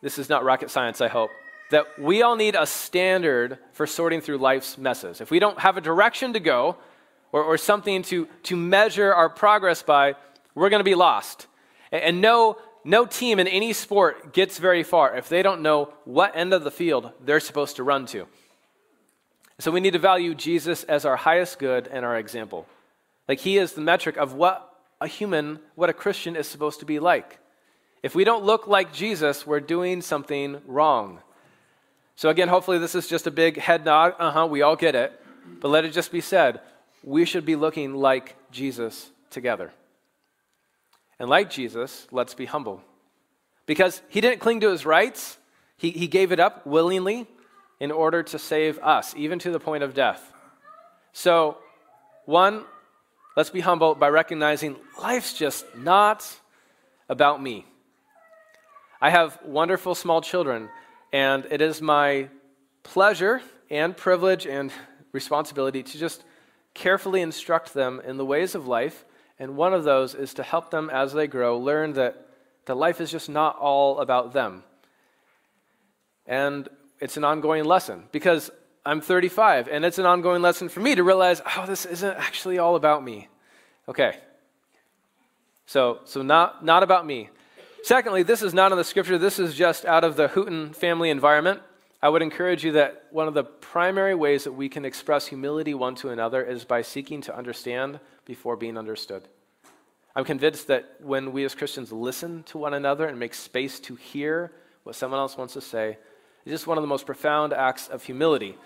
this 0.01 0.19
is 0.19 0.29
not 0.29 0.43
rocket 0.43 0.69
science, 0.69 1.01
I 1.01 1.07
hope 1.07 1.31
that 1.69 1.99
we 1.99 2.21
all 2.21 2.37
need 2.37 2.55
a 2.55 2.65
standard 2.65 3.59
for 3.73 3.85
sorting 3.85 4.21
through 4.21 4.37
life's 4.37 4.77
messes. 4.77 5.19
If 5.19 5.31
we 5.31 5.39
don't 5.39 5.59
have 5.59 5.75
a 5.75 5.81
direction 5.81 6.31
to 6.31 6.39
go, 6.39 6.77
or, 7.31 7.43
or 7.43 7.57
something 7.57 8.03
to, 8.03 8.27
to 8.43 8.55
measure 8.55 9.13
our 9.13 9.29
progress 9.29 9.83
by, 9.83 10.15
we're 10.55 10.69
going 10.69 10.79
to 10.79 10.85
be 10.85 10.95
lost. 10.95 11.47
And, 11.91 12.03
and 12.03 12.21
no, 12.21 12.57
no 12.83 13.05
team 13.05 13.39
in 13.39 13.47
any 13.47 13.73
sport 13.73 14.33
gets 14.33 14.57
very 14.57 14.83
far 14.83 15.15
if 15.15 15.29
they 15.29 15.43
don't 15.43 15.61
know 15.61 15.93
what 16.05 16.35
end 16.35 16.53
of 16.53 16.63
the 16.63 16.71
field 16.71 17.11
they're 17.23 17.39
supposed 17.39 17.75
to 17.77 17.83
run 17.83 18.05
to. 18.07 18.27
So 19.59 19.71
we 19.71 19.79
need 19.79 19.93
to 19.93 19.99
value 19.99 20.35
Jesus 20.35 20.83
as 20.83 21.05
our 21.05 21.15
highest 21.15 21.57
good 21.57 21.87
and 21.87 22.05
our 22.05 22.17
example. 22.17 22.67
Like 23.27 23.39
he 23.39 23.57
is 23.57 23.73
the 23.73 23.81
metric 23.81 24.17
of 24.17 24.33
what 24.33 24.73
a 25.01 25.07
human, 25.07 25.59
what 25.75 25.89
a 25.89 25.93
Christian 25.93 26.35
is 26.35 26.47
supposed 26.47 26.79
to 26.79 26.85
be 26.85 26.99
like. 26.99 27.39
If 28.03 28.13
we 28.13 28.23
don't 28.23 28.43
look 28.43 28.67
like 28.67 28.93
Jesus, 28.93 29.45
we're 29.47 29.59
doing 29.59 30.01
something 30.01 30.61
wrong. 30.65 31.19
So 32.15 32.29
again, 32.29 32.47
hopefully 32.47 32.77
this 32.77 32.95
is 32.95 33.07
just 33.07 33.27
a 33.27 33.31
big 33.31 33.57
head 33.57 33.83
nod. 33.83 34.13
Uh 34.19 34.31
huh, 34.31 34.45
we 34.45 34.61
all 34.61 34.75
get 34.75 34.95
it. 34.95 35.19
But 35.59 35.69
let 35.69 35.85
it 35.85 35.91
just 35.91 36.11
be 36.11 36.21
said 36.21 36.61
we 37.03 37.25
should 37.25 37.45
be 37.45 37.55
looking 37.55 37.95
like 37.95 38.35
Jesus 38.51 39.09
together. 39.29 39.71
And 41.19 41.29
like 41.29 41.49
Jesus, 41.49 42.07
let's 42.11 42.33
be 42.33 42.45
humble. 42.45 42.83
Because 43.65 44.01
he 44.09 44.21
didn't 44.21 44.39
cling 44.39 44.59
to 44.61 44.69
his 44.69 44.85
rights, 44.85 45.37
he, 45.77 45.91
he 45.91 46.07
gave 46.07 46.31
it 46.31 46.39
up 46.39 46.65
willingly 46.65 47.27
in 47.79 47.91
order 47.91 48.23
to 48.23 48.39
save 48.39 48.79
us, 48.79 49.13
even 49.15 49.39
to 49.39 49.51
the 49.51 49.59
point 49.59 49.83
of 49.83 49.93
death. 49.93 50.33
So, 51.13 51.57
one, 52.25 52.65
let's 53.35 53.49
be 53.49 53.59
humble 53.59 53.95
by 53.95 54.09
recognizing 54.09 54.75
life's 55.01 55.33
just 55.33 55.65
not 55.75 56.27
about 57.09 57.41
me. 57.41 57.65
I 58.99 59.11
have 59.11 59.39
wonderful 59.45 59.95
small 59.95 60.21
children, 60.21 60.69
and 61.13 61.45
it 61.51 61.61
is 61.61 61.81
my 61.81 62.29
pleasure 62.83 63.41
and 63.69 63.95
privilege 63.95 64.47
and 64.47 64.71
responsibility 65.11 65.83
to 65.83 65.97
just 65.97 66.23
carefully 66.73 67.21
instruct 67.21 67.73
them 67.73 68.01
in 68.05 68.17
the 68.17 68.25
ways 68.25 68.55
of 68.55 68.67
life. 68.67 69.05
And 69.39 69.55
one 69.55 69.73
of 69.73 69.83
those 69.83 70.15
is 70.15 70.33
to 70.35 70.43
help 70.43 70.71
them 70.71 70.89
as 70.89 71.13
they 71.13 71.27
grow 71.27 71.57
learn 71.57 71.93
that, 71.93 72.27
that 72.65 72.75
life 72.75 72.99
is 72.99 73.11
just 73.11 73.29
not 73.29 73.57
all 73.57 73.99
about 73.99 74.33
them. 74.33 74.63
And 76.25 76.67
it's 76.99 77.17
an 77.17 77.23
ongoing 77.23 77.63
lesson 77.65 78.03
because 78.11 78.49
I'm 78.85 79.01
35, 79.01 79.67
and 79.67 79.83
it's 79.83 79.99
an 79.99 80.05
ongoing 80.05 80.41
lesson 80.41 80.69
for 80.69 80.79
me 80.79 80.95
to 80.95 81.03
realize, 81.03 81.41
oh, 81.57 81.65
this 81.65 81.85
isn't 81.85 82.17
actually 82.17 82.57
all 82.57 82.75
about 82.75 83.03
me. 83.03 83.27
Okay. 83.87 84.17
So, 85.65 85.99
so 86.05 86.21
not, 86.21 86.63
not 86.63 86.83
about 86.83 87.05
me. 87.05 87.29
Secondly, 87.83 88.23
this 88.23 88.41
is 88.41 88.53
not 88.53 88.71
in 88.71 88.77
the 88.77 88.83
scripture, 88.83 89.17
this 89.17 89.39
is 89.39 89.55
just 89.55 89.85
out 89.85 90.03
of 90.03 90.15
the 90.15 90.29
Houghton 90.29 90.73
family 90.73 91.09
environment. 91.09 91.61
I 92.01 92.09
would 92.09 92.21
encourage 92.21 92.63
you 92.63 92.73
that 92.73 93.05
one 93.11 93.27
of 93.27 93.33
the 93.33 93.43
primary 93.43 94.13
ways 94.13 94.43
that 94.43 94.51
we 94.51 94.69
can 94.69 94.85
express 94.85 95.27
humility 95.27 95.73
one 95.73 95.95
to 95.95 96.09
another 96.09 96.43
is 96.43 96.63
by 96.63 96.81
seeking 96.81 97.21
to 97.21 97.35
understand 97.35 97.99
before 98.25 98.55
being 98.55 98.77
understood. 98.77 99.27
I'm 100.15 100.23
convinced 100.23 100.67
that 100.67 100.95
when 101.01 101.31
we 101.31 101.43
as 101.43 101.55
Christians 101.55 101.91
listen 101.91 102.43
to 102.43 102.57
one 102.57 102.73
another 102.73 103.07
and 103.07 103.19
make 103.19 103.33
space 103.33 103.79
to 103.81 103.95
hear 103.95 104.51
what 104.83 104.95
someone 104.95 105.19
else 105.19 105.37
wants 105.37 105.53
to 105.53 105.61
say, 105.61 105.97
it's 106.47 106.61
just 106.61 106.67
one 106.67 106.77
of 106.77 106.81
the 106.81 106.87
most 106.87 107.05
profound 107.05 107.51
acts 107.51 107.89
of 107.89 108.03
humility. 108.03 108.57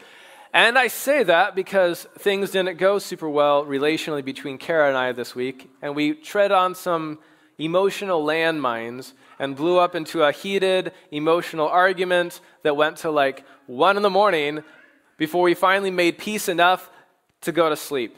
And 0.54 0.78
I 0.78 0.88
say 0.88 1.24
that 1.24 1.56
because 1.56 2.06
things 2.20 2.52
didn't 2.52 2.78
go 2.78 3.00
super 3.00 3.28
well 3.28 3.66
relationally 3.66 4.24
between 4.24 4.60
Kara 4.60 4.88
and 4.88 4.96
I 4.96 5.14
this 5.14 5.34
week, 5.34 5.68
and 5.82 5.96
we 5.96 6.14
tread 6.14 6.52
on 6.52 6.76
some 6.76 7.18
emotional 7.58 8.24
landmines 8.24 9.14
and 9.40 9.56
blew 9.56 9.80
up 9.80 9.96
into 9.96 10.22
a 10.22 10.32
heated 10.32 10.92
emotional 11.10 11.68
argument 11.68 12.40
that 12.62 12.78
went 12.78 12.98
to 12.98 13.10
like 13.10 13.46
one 13.66 13.98
in 13.98 14.04
the 14.04 14.12
morning 14.12 14.64
before 15.18 15.42
we 15.42 15.56
finally 15.56 15.90
made 15.90 16.20
peace 16.20 16.50
enough 16.50 16.88
to 17.42 17.52
go 17.52 17.68
to 17.68 17.76
sleep. 17.76 18.16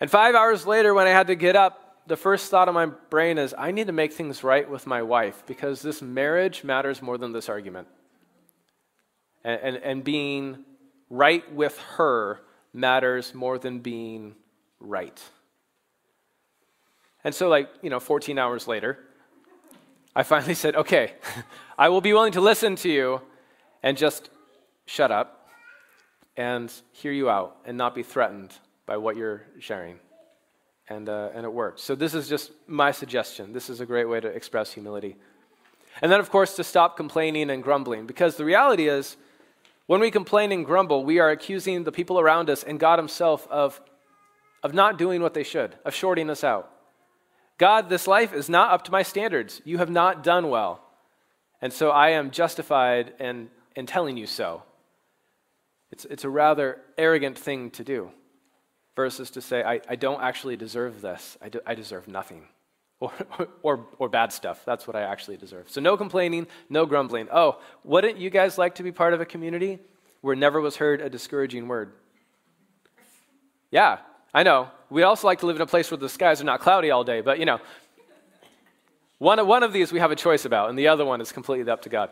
And 0.00 0.10
five 0.10 0.34
hours 0.34 0.66
later, 0.66 0.92
when 0.92 1.06
I 1.06 1.10
had 1.10 1.28
to 1.28 1.36
get 1.36 1.54
up, 1.54 2.02
the 2.08 2.16
first 2.16 2.50
thought 2.50 2.66
of 2.66 2.74
my 2.74 2.86
brain 2.86 3.38
is 3.38 3.54
I 3.56 3.70
need 3.70 3.86
to 3.86 3.92
make 3.92 4.12
things 4.12 4.42
right 4.42 4.68
with 4.68 4.88
my 4.88 5.02
wife 5.02 5.44
because 5.46 5.82
this 5.82 6.02
marriage 6.02 6.64
matters 6.64 7.00
more 7.00 7.16
than 7.16 7.30
this 7.30 7.48
argument. 7.48 7.86
And, 9.44 9.60
and, 9.60 9.76
and 9.76 10.04
being 10.04 10.64
right 11.10 11.50
with 11.52 11.78
her 11.96 12.40
matters 12.72 13.34
more 13.34 13.58
than 13.58 13.80
being 13.80 14.34
right. 14.80 15.22
And 17.22 17.34
so, 17.34 17.48
like, 17.48 17.70
you 17.82 17.88
know, 17.88 18.00
14 18.00 18.38
hours 18.38 18.68
later, 18.68 18.98
I 20.14 20.22
finally 20.22 20.54
said, 20.62 20.76
okay, 20.76 21.14
I 21.78 21.88
will 21.88 22.00
be 22.00 22.12
willing 22.12 22.32
to 22.32 22.40
listen 22.40 22.76
to 22.76 22.90
you 22.90 23.22
and 23.82 23.96
just 23.96 24.30
shut 24.86 25.10
up 25.10 25.48
and 26.36 26.72
hear 26.92 27.12
you 27.12 27.30
out 27.30 27.56
and 27.64 27.78
not 27.78 27.94
be 27.94 28.02
threatened 28.02 28.52
by 28.86 28.96
what 28.96 29.16
you're 29.16 29.42
sharing. 29.58 29.98
And, 30.88 31.08
uh, 31.08 31.30
and 31.34 31.46
it 31.46 31.52
worked. 31.52 31.80
So, 31.80 31.94
this 31.94 32.12
is 32.12 32.28
just 32.28 32.52
my 32.66 32.90
suggestion. 32.90 33.54
This 33.54 33.70
is 33.70 33.80
a 33.80 33.86
great 33.86 34.04
way 34.04 34.20
to 34.20 34.28
express 34.28 34.72
humility. 34.72 35.16
And 36.02 36.12
then, 36.12 36.20
of 36.20 36.28
course, 36.28 36.56
to 36.56 36.64
stop 36.64 36.96
complaining 36.96 37.48
and 37.48 37.62
grumbling, 37.62 38.06
because 38.06 38.36
the 38.36 38.44
reality 38.44 38.88
is, 38.88 39.16
when 39.86 40.00
we 40.00 40.10
complain 40.10 40.52
and 40.52 40.64
grumble, 40.64 41.04
we 41.04 41.18
are 41.18 41.30
accusing 41.30 41.84
the 41.84 41.92
people 41.92 42.18
around 42.18 42.48
us 42.48 42.62
and 42.62 42.80
God 42.80 42.98
Himself 42.98 43.46
of, 43.50 43.80
of 44.62 44.72
not 44.72 44.98
doing 44.98 45.20
what 45.20 45.34
they 45.34 45.42
should, 45.42 45.74
of 45.84 45.94
shorting 45.94 46.30
us 46.30 46.42
out. 46.42 46.70
God, 47.58 47.88
this 47.88 48.06
life 48.06 48.32
is 48.32 48.48
not 48.48 48.72
up 48.72 48.82
to 48.84 48.90
my 48.90 49.02
standards. 49.02 49.60
You 49.64 49.78
have 49.78 49.90
not 49.90 50.24
done 50.24 50.48
well. 50.48 50.80
And 51.60 51.72
so 51.72 51.90
I 51.90 52.10
am 52.10 52.30
justified 52.30 53.14
in, 53.20 53.48
in 53.76 53.86
telling 53.86 54.16
you 54.16 54.26
so. 54.26 54.62
It's, 55.92 56.04
it's 56.06 56.24
a 56.24 56.30
rather 56.30 56.80
arrogant 56.98 57.38
thing 57.38 57.70
to 57.72 57.84
do 57.84 58.10
versus 58.96 59.30
to 59.32 59.40
say, 59.40 59.62
I, 59.62 59.80
I 59.88 59.96
don't 59.96 60.20
actually 60.20 60.56
deserve 60.56 61.00
this. 61.00 61.38
I, 61.42 61.50
I 61.66 61.74
deserve 61.74 62.08
nothing. 62.08 62.48
Or, 63.04 63.48
or, 63.62 63.86
or 63.98 64.08
bad 64.08 64.32
stuff. 64.32 64.64
That's 64.64 64.86
what 64.86 64.96
I 64.96 65.02
actually 65.02 65.36
deserve. 65.36 65.68
So 65.68 65.80
no 65.80 65.96
complaining, 65.96 66.46
no 66.70 66.86
grumbling. 66.86 67.28
Oh, 67.30 67.58
wouldn't 67.82 68.18
you 68.18 68.30
guys 68.30 68.56
like 68.56 68.76
to 68.76 68.82
be 68.82 68.92
part 68.92 69.12
of 69.12 69.20
a 69.20 69.26
community 69.26 69.78
where 70.20 70.34
never 70.34 70.60
was 70.60 70.76
heard 70.76 71.00
a 71.00 71.10
discouraging 71.10 71.68
word? 71.68 71.92
Yeah, 73.70 73.98
I 74.32 74.42
know. 74.42 74.68
We'd 74.88 75.02
also 75.02 75.26
like 75.26 75.40
to 75.40 75.46
live 75.46 75.56
in 75.56 75.62
a 75.62 75.66
place 75.66 75.90
where 75.90 75.98
the 75.98 76.08
skies 76.08 76.40
are 76.40 76.44
not 76.44 76.60
cloudy 76.60 76.90
all 76.90 77.04
day, 77.04 77.20
but 77.20 77.38
you 77.38 77.44
know, 77.44 77.60
one, 79.18 79.44
one 79.46 79.62
of 79.62 79.72
these 79.72 79.92
we 79.92 79.98
have 79.98 80.10
a 80.10 80.16
choice 80.16 80.44
about, 80.44 80.70
and 80.70 80.78
the 80.78 80.88
other 80.88 81.04
one 81.04 81.20
is 81.20 81.32
completely 81.32 81.70
up 81.70 81.82
to 81.82 81.88
God. 81.88 82.10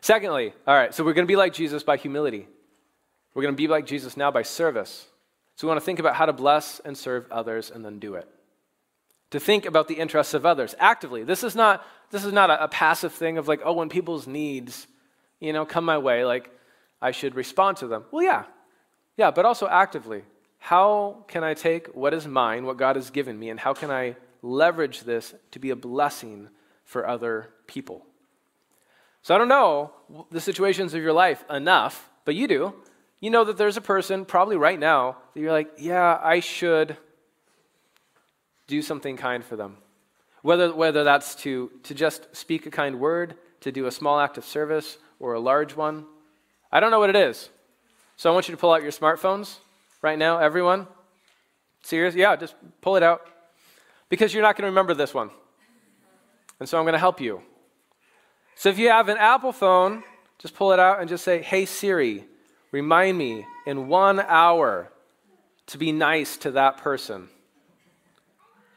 Secondly, 0.00 0.52
all 0.66 0.74
right, 0.74 0.94
so 0.94 1.04
we're 1.04 1.14
going 1.14 1.26
to 1.26 1.30
be 1.30 1.36
like 1.36 1.52
Jesus 1.52 1.82
by 1.82 1.96
humility. 1.96 2.46
We're 3.34 3.42
going 3.42 3.54
to 3.54 3.56
be 3.56 3.68
like 3.68 3.86
Jesus 3.86 4.16
now 4.16 4.30
by 4.30 4.42
service. 4.42 5.06
So 5.56 5.66
we 5.66 5.68
want 5.68 5.80
to 5.80 5.84
think 5.84 5.98
about 5.98 6.14
how 6.14 6.26
to 6.26 6.32
bless 6.32 6.80
and 6.80 6.96
serve 6.96 7.26
others 7.32 7.70
and 7.70 7.84
then 7.84 7.98
do 7.98 8.14
it. 8.14 8.28
To 9.30 9.40
think 9.40 9.66
about 9.66 9.88
the 9.88 9.94
interests 9.94 10.32
of 10.32 10.46
others 10.46 10.74
actively. 10.78 11.22
This 11.22 11.44
is 11.44 11.54
not, 11.54 11.84
this 12.10 12.24
is 12.24 12.32
not 12.32 12.48
a, 12.48 12.64
a 12.64 12.68
passive 12.68 13.12
thing 13.12 13.36
of 13.36 13.46
like, 13.46 13.60
oh, 13.64 13.74
when 13.74 13.88
people's 13.90 14.26
needs, 14.26 14.86
you 15.38 15.52
know, 15.52 15.66
come 15.66 15.84
my 15.84 15.98
way, 15.98 16.24
like 16.24 16.50
I 17.02 17.10
should 17.10 17.34
respond 17.34 17.76
to 17.78 17.86
them. 17.86 18.04
Well, 18.10 18.24
yeah. 18.24 18.44
Yeah, 19.16 19.30
but 19.30 19.44
also 19.44 19.68
actively. 19.68 20.22
How 20.58 21.24
can 21.28 21.44
I 21.44 21.54
take 21.54 21.88
what 21.88 22.14
is 22.14 22.26
mine, 22.26 22.64
what 22.64 22.78
God 22.78 22.96
has 22.96 23.10
given 23.10 23.38
me, 23.38 23.50
and 23.50 23.60
how 23.60 23.74
can 23.74 23.90
I 23.90 24.16
leverage 24.42 25.02
this 25.02 25.34
to 25.50 25.58
be 25.58 25.70
a 25.70 25.76
blessing 25.76 26.48
for 26.84 27.06
other 27.06 27.50
people? 27.66 28.06
So 29.22 29.34
I 29.34 29.38
don't 29.38 29.48
know 29.48 29.92
the 30.30 30.40
situations 30.40 30.94
of 30.94 31.02
your 31.02 31.12
life 31.12 31.44
enough, 31.50 32.08
but 32.24 32.34
you 32.34 32.48
do. 32.48 32.74
You 33.20 33.30
know 33.30 33.44
that 33.44 33.58
there's 33.58 33.76
a 33.76 33.82
person, 33.82 34.24
probably 34.24 34.56
right 34.56 34.78
now, 34.78 35.18
that 35.34 35.40
you're 35.40 35.52
like, 35.52 35.70
yeah, 35.76 36.18
I 36.22 36.40
should 36.40 36.96
do 38.68 38.80
something 38.80 39.16
kind 39.16 39.44
for 39.44 39.56
them. 39.56 39.78
Whether, 40.42 40.72
whether 40.72 41.02
that's 41.02 41.34
to, 41.36 41.72
to 41.82 41.94
just 41.94 42.34
speak 42.36 42.66
a 42.66 42.70
kind 42.70 43.00
word, 43.00 43.34
to 43.62 43.72
do 43.72 43.86
a 43.86 43.90
small 43.90 44.20
act 44.20 44.38
of 44.38 44.44
service, 44.44 44.98
or 45.18 45.32
a 45.32 45.40
large 45.40 45.74
one. 45.74 46.06
I 46.70 46.78
don't 46.78 46.92
know 46.92 47.00
what 47.00 47.10
it 47.10 47.16
is. 47.16 47.50
So 48.16 48.30
I 48.30 48.32
want 48.32 48.48
you 48.48 48.54
to 48.54 48.60
pull 48.60 48.72
out 48.72 48.82
your 48.82 48.92
smartphones 48.92 49.56
right 50.00 50.18
now, 50.18 50.38
everyone? 50.38 50.86
Serious? 51.82 52.14
Yeah, 52.14 52.36
just 52.36 52.54
pull 52.80 52.96
it 52.96 53.02
out. 53.02 53.26
Because 54.08 54.32
you're 54.32 54.42
not 54.42 54.56
going 54.56 54.62
to 54.62 54.68
remember 54.68 54.94
this 54.94 55.12
one. 55.12 55.30
And 56.60 56.68
so 56.68 56.78
I'm 56.78 56.84
going 56.84 56.94
to 56.94 56.98
help 56.98 57.20
you. 57.20 57.42
So 58.54 58.68
if 58.68 58.78
you 58.78 58.88
have 58.88 59.08
an 59.08 59.18
Apple 59.18 59.52
phone, 59.52 60.02
just 60.38 60.54
pull 60.54 60.72
it 60.72 60.78
out 60.78 61.00
and 61.00 61.08
just 61.08 61.24
say, 61.24 61.42
Hey 61.42 61.64
Siri, 61.64 62.24
remind 62.72 63.16
me 63.16 63.46
in 63.66 63.88
one 63.88 64.20
hour 64.20 64.90
to 65.66 65.78
be 65.78 65.92
nice 65.92 66.36
to 66.38 66.50
that 66.52 66.78
person. 66.78 67.28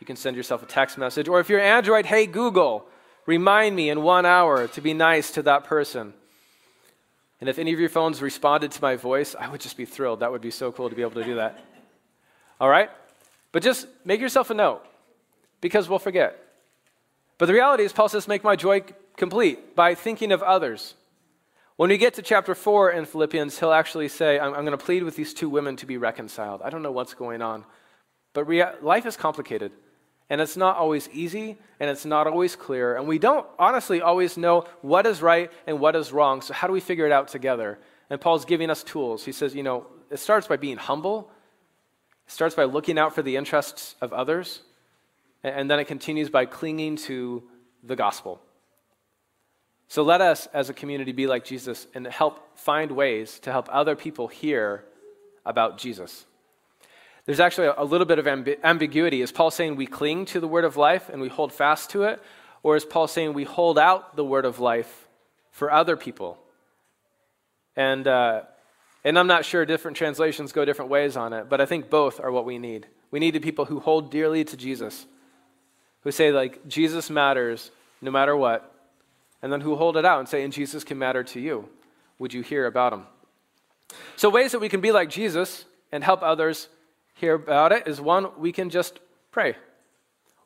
You 0.02 0.08
can 0.08 0.16
send 0.16 0.36
yourself 0.36 0.64
a 0.64 0.66
text 0.66 0.98
message. 0.98 1.28
Or 1.28 1.40
if 1.40 1.48
you're 1.48 1.60
Android, 1.62 2.08
Hey 2.08 2.26
Google, 2.26 2.88
remind 3.28 3.76
me 3.76 3.90
in 3.90 4.02
one 4.02 4.26
hour 4.26 4.68
to 4.70 4.82
be 4.82 4.94
nice 4.96 5.32
to 5.32 5.44
that 5.44 5.64
person. 5.64 6.14
And 7.40 7.48
if 7.48 7.60
any 7.60 7.72
of 7.72 7.80
your 7.80 7.90
phones 7.90 8.22
responded 8.22 8.72
to 8.72 8.82
my 8.82 8.96
voice, 8.96 9.36
I 9.40 9.48
would 9.48 9.62
just 9.62 9.78
be 9.78 9.86
thrilled. 9.86 10.20
That 10.20 10.32
would 10.32 10.42
be 10.42 10.52
so 10.52 10.72
cool 10.72 10.90
to 10.90 10.96
be 10.96 11.04
able 11.04 11.22
to 11.22 11.24
do 11.24 11.36
that. 11.36 11.64
All 12.60 12.68
right? 12.68 12.90
But 13.52 13.62
just 13.62 13.88
make 14.04 14.20
yourself 14.20 14.50
a 14.50 14.56
note 14.56 14.84
because 15.62 15.88
we'll 15.88 16.00
forget. 16.00 16.36
But 17.38 17.46
the 17.46 17.54
reality 17.54 17.84
is, 17.84 17.94
Paul 17.94 18.10
says, 18.10 18.28
make 18.28 18.44
my 18.44 18.56
joy 18.56 18.82
complete 19.18 19.76
by 19.76 19.94
thinking 19.94 20.32
of 20.32 20.42
others. 20.42 20.96
When 21.76 21.90
we 21.90 21.98
get 21.98 22.16
to 22.16 22.24
chapter 22.24 22.56
4 22.56 22.92
in 22.92 23.06
Philippians, 23.06 23.60
he'll 23.60 23.72
actually 23.72 24.08
say, 24.08 24.40
I'm, 24.40 24.54
I'm 24.54 24.66
going 24.66 24.78
to 24.78 24.84
plead 24.84 25.04
with 25.04 25.16
these 25.16 25.34
two 25.34 25.50
women 25.50 25.76
to 25.78 25.86
be 25.86 25.98
reconciled. 25.98 26.62
I 26.64 26.72
don't 26.72 26.82
know 26.82 26.92
what's 26.92 27.14
going 27.14 27.42
on. 27.42 27.66
But 28.34 28.46
rea- 28.46 28.76
life 28.82 29.06
is 29.06 29.18
complicated. 29.18 29.72
And 30.32 30.40
it's 30.40 30.56
not 30.56 30.78
always 30.78 31.10
easy 31.10 31.58
and 31.82 31.90
it's 31.90 32.06
not 32.06 32.26
always 32.26 32.56
clear. 32.56 32.96
And 32.96 33.06
we 33.06 33.20
don't 33.20 33.46
honestly 33.60 34.02
always 34.02 34.38
know 34.38 34.64
what 34.82 35.06
is 35.06 35.22
right 35.22 35.52
and 35.68 35.82
what 35.82 35.94
is 35.94 36.14
wrong. 36.14 36.42
So, 36.42 36.54
how 36.54 36.68
do 36.68 36.74
we 36.74 36.80
figure 36.80 37.06
it 37.06 37.12
out 37.12 37.28
together? 37.28 37.78
And 38.10 38.20
Paul's 38.20 38.46
giving 38.46 38.70
us 38.70 38.82
tools. 38.82 39.26
He 39.26 39.34
says, 39.34 39.54
you 39.54 39.62
know, 39.62 39.88
it 40.10 40.20
starts 40.20 40.48
by 40.48 40.56
being 40.56 40.78
humble, 40.78 41.30
it 42.26 42.32
starts 42.32 42.56
by 42.56 42.64
looking 42.64 42.98
out 42.98 43.14
for 43.14 43.22
the 43.22 43.36
interests 43.36 43.96
of 44.00 44.14
others, 44.14 44.62
and 45.44 45.70
then 45.70 45.80
it 45.80 45.86
continues 45.86 46.30
by 46.30 46.46
clinging 46.46 46.96
to 46.96 47.44
the 47.84 47.98
gospel. 47.98 48.40
So, 49.90 50.02
let 50.02 50.22
us 50.22 50.48
as 50.54 50.70
a 50.70 50.74
community 50.74 51.12
be 51.12 51.28
like 51.28 51.44
Jesus 51.44 51.88
and 51.94 52.08
help 52.08 52.58
find 52.58 52.94
ways 52.94 53.38
to 53.40 53.52
help 53.52 53.68
other 53.70 53.98
people 53.98 54.30
hear 54.30 54.86
about 55.46 55.78
Jesus. 55.78 56.26
There's 57.32 57.40
actually 57.40 57.72
a 57.78 57.86
little 57.86 58.06
bit 58.06 58.20
of 58.20 58.26
amb- 58.26 58.62
ambiguity. 58.62 59.22
Is 59.22 59.32
Paul 59.32 59.52
saying 59.52 59.78
we 59.78 59.88
cling 59.88 60.26
to 60.26 60.42
the 60.42 60.50
word 60.50 60.66
of 60.66 60.76
life 60.76 61.08
and 61.08 61.22
we 61.22 61.30
hold 61.30 61.54
fast 61.54 61.92
to 61.92 62.04
it? 62.04 62.22
Or 62.62 62.76
is 62.76 62.84
Paul 62.84 63.08
saying 63.08 63.32
we 63.32 63.46
hold 63.46 63.80
out 63.80 64.18
the 64.18 64.26
word 64.26 64.44
of 64.44 64.60
life 64.60 65.08
for 65.50 65.72
other 65.72 65.96
people? 65.96 66.38
And 67.78 68.06
uh, 68.06 68.42
And 69.06 69.18
I'm 69.18 69.28
not 69.28 69.46
sure 69.46 69.66
different 69.66 69.96
translations 69.96 70.52
go 70.52 70.66
different 70.66 70.92
ways 70.92 71.16
on 71.16 71.32
it, 71.32 71.48
but 71.48 71.62
I 71.62 71.66
think 71.66 71.90
both 71.90 72.20
are 72.20 72.32
what 72.32 72.44
we 72.44 72.58
need. 72.58 72.88
We 73.12 73.20
need 73.20 73.34
the 73.34 73.40
people 73.40 73.64
who 73.64 73.80
hold 73.80 74.12
dearly 74.12 74.44
to 74.44 74.58
Jesus, 74.58 75.06
who 76.02 76.12
say, 76.12 76.34
like, 76.34 76.68
Jesus 76.68 77.10
matters 77.10 77.72
no 78.02 78.12
matter 78.12 78.36
what, 78.36 78.76
and 79.42 79.54
then 79.54 79.62
who 79.62 79.78
hold 79.78 79.96
it 79.96 80.04
out 80.04 80.20
and 80.20 80.28
say, 80.28 80.44
and 80.44 80.52
Jesus 80.52 80.84
can 80.84 81.00
matter 81.00 81.24
to 81.24 81.40
you. 81.40 81.70
Would 82.20 82.34
you 82.34 82.42
hear 82.42 82.66
about 82.66 82.92
him? 82.92 83.04
So, 84.18 84.30
ways 84.30 84.52
that 84.52 84.60
we 84.60 84.68
can 84.70 84.82
be 84.82 84.92
like 84.92 85.10
Jesus 85.10 85.64
and 85.92 86.04
help 86.04 86.22
others 86.24 86.68
about 87.24 87.72
it 87.72 87.88
is 87.88 88.02
one, 88.02 88.28
we 88.38 88.52
can 88.52 88.70
just 88.70 89.00
pray. 89.32 89.56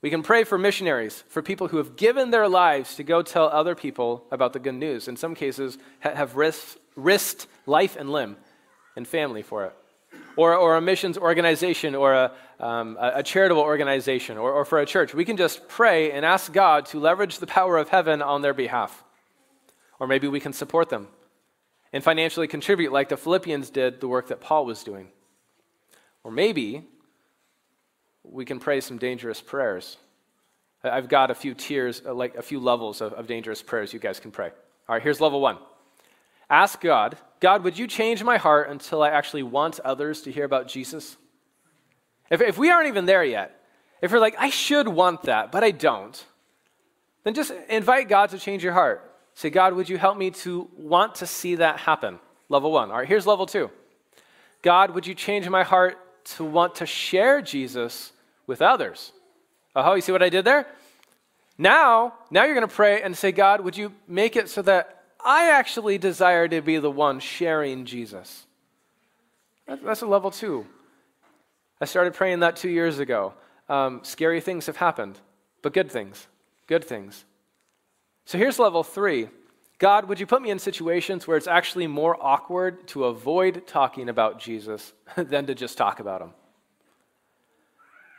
We 0.01 0.09
can 0.09 0.21
pray 0.21 0.43
for 0.43 0.57
missionaries, 0.57 1.23
for 1.29 1.41
people 1.41 1.69
who 1.69 1.77
have 1.77 1.95
given 1.95 2.29
their 2.29 2.47
lives 2.47 2.95
to 2.97 3.03
go 3.03 3.21
tell 3.23 3.47
other 3.47 3.73
people 3.73 4.25
about 4.31 4.53
the 4.53 4.59
good 4.59 4.75
news. 4.75 5.07
In 5.07 5.17
some 5.17 5.33
cases, 5.33 5.77
have 5.99 6.35
risked, 6.35 6.77
risked 6.95 7.47
life 7.65 7.95
and 7.95 8.11
limb 8.11 8.37
and 8.95 9.07
family 9.07 9.41
for 9.41 9.65
it. 9.65 9.73
Or, 10.37 10.53
or 10.55 10.75
a 10.75 10.81
missions 10.81 11.17
organization 11.17 11.95
or 11.95 12.13
a, 12.13 12.31
um, 12.59 12.97
a 13.01 13.23
charitable 13.23 13.61
organization 13.61 14.37
or, 14.37 14.51
or 14.51 14.65
for 14.65 14.79
a 14.79 14.85
church. 14.85 15.13
We 15.13 15.25
can 15.25 15.37
just 15.37 15.67
pray 15.67 16.11
and 16.11 16.25
ask 16.25 16.53
God 16.53 16.85
to 16.87 16.99
leverage 16.99 17.39
the 17.39 17.47
power 17.47 17.77
of 17.77 17.89
heaven 17.89 18.21
on 18.21 18.41
their 18.41 18.53
behalf. 18.53 19.03
Or 19.99 20.07
maybe 20.07 20.27
we 20.27 20.39
can 20.39 20.53
support 20.53 20.89
them 20.89 21.07
and 21.93 22.03
financially 22.03 22.47
contribute 22.47 22.91
like 22.91 23.09
the 23.09 23.17
Philippians 23.17 23.69
did 23.69 24.01
the 24.01 24.07
work 24.07 24.27
that 24.27 24.41
Paul 24.41 24.65
was 24.65 24.83
doing. 24.83 25.07
Or 26.25 26.31
maybe 26.31 26.83
we 28.23 28.45
can 28.45 28.59
pray 28.59 28.81
some 28.81 28.97
dangerous 28.97 29.39
prayers. 29.39 29.97
I've 30.83 31.07
got 31.07 31.29
a 31.29 31.35
few 31.35 31.53
tiers, 31.53 32.01
uh, 32.03 32.15
like 32.15 32.35
a 32.35 32.41
few 32.41 32.59
levels 32.59 32.99
of, 32.99 33.13
of 33.13 33.27
dangerous 33.27 33.61
prayers 33.61 33.93
you 33.93 33.99
guys 33.99 34.19
can 34.19 34.31
pray. 34.31 34.49
All 34.89 34.95
right, 34.95 35.01
here's 35.03 35.21
level 35.21 35.39
one. 35.39 35.59
Ask 36.49 36.81
God, 36.81 37.15
God, 37.39 37.63
would 37.63 37.77
you 37.77 37.85
change 37.85 38.23
my 38.23 38.37
heart 38.37 38.69
until 38.69 39.03
I 39.03 39.09
actually 39.09 39.43
want 39.43 39.79
others 39.81 40.23
to 40.23 40.31
hear 40.31 40.45
about 40.45 40.67
Jesus? 40.67 41.15
If, 42.31 42.41
if 42.41 42.57
we 42.57 42.71
aren't 42.71 42.87
even 42.87 43.05
there 43.05 43.23
yet, 43.23 43.61
if 44.01 44.09
you're 44.09 44.19
like, 44.19 44.35
I 44.39 44.49
should 44.49 44.87
want 44.87 45.23
that, 45.23 45.51
but 45.51 45.63
I 45.63 45.69
don't, 45.69 46.25
then 47.23 47.35
just 47.35 47.51
invite 47.69 48.09
God 48.09 48.31
to 48.31 48.39
change 48.39 48.63
your 48.63 48.73
heart. 48.73 49.15
Say, 49.35 49.51
God, 49.51 49.73
would 49.73 49.89
you 49.89 49.99
help 49.99 50.17
me 50.17 50.31
to 50.31 50.69
want 50.75 51.15
to 51.15 51.27
see 51.27 51.55
that 51.55 51.77
happen? 51.77 52.19
Level 52.49 52.71
one. 52.71 52.89
All 52.89 52.97
right, 52.97 53.07
here's 53.07 53.27
level 53.27 53.45
two. 53.45 53.69
God, 54.63 54.91
would 54.95 55.05
you 55.05 55.13
change 55.13 55.47
my 55.47 55.61
heart 55.61 55.99
to 56.25 56.43
want 56.43 56.75
to 56.75 56.85
share 56.85 57.41
Jesus 57.41 58.11
with 58.47 58.61
others? 58.61 59.11
Oh, 59.75 59.93
you 59.93 60.01
see 60.01 60.11
what 60.11 60.23
I 60.23 60.29
did 60.29 60.45
there? 60.45 60.67
Now, 61.57 62.13
now 62.29 62.43
you're 62.43 62.55
going 62.55 62.67
to 62.67 62.73
pray 62.73 63.01
and 63.01 63.17
say, 63.17 63.31
God, 63.31 63.61
would 63.61 63.77
you 63.77 63.93
make 64.07 64.35
it 64.35 64.49
so 64.49 64.61
that 64.63 65.03
I 65.23 65.49
actually 65.51 65.97
desire 65.97 66.47
to 66.47 66.61
be 66.61 66.77
the 66.77 66.91
one 66.91 67.19
sharing 67.19 67.85
Jesus? 67.85 68.45
That's 69.67 70.01
a 70.01 70.07
level 70.07 70.31
two. 70.31 70.65
I 71.81 71.85
started 71.85 72.13
praying 72.13 72.39
that 72.41 72.55
two 72.55 72.69
years 72.69 72.99
ago. 72.99 73.33
Um, 73.67 74.01
scary 74.03 74.41
things 74.41 74.67
have 74.67 74.77
happened, 74.77 75.19
but 75.61 75.73
good 75.73 75.91
things. 75.91 76.27
Good 76.67 76.83
things. 76.83 77.25
So 78.25 78.37
here's 78.37 78.59
level 78.59 78.83
three 78.83 79.29
God, 79.77 80.07
would 80.07 80.19
you 80.19 80.25
put 80.25 80.41
me 80.41 80.51
in 80.51 80.59
situations 80.59 81.27
where 81.27 81.37
it's 81.37 81.47
actually 81.47 81.87
more 81.87 82.17
awkward 82.19 82.87
to 82.89 83.05
avoid 83.05 83.67
talking 83.67 84.07
about 84.07 84.39
Jesus 84.39 84.93
than 85.17 85.47
to 85.47 85.55
just 85.55 85.77
talk 85.77 85.99
about 85.99 86.21
him? 86.21 86.31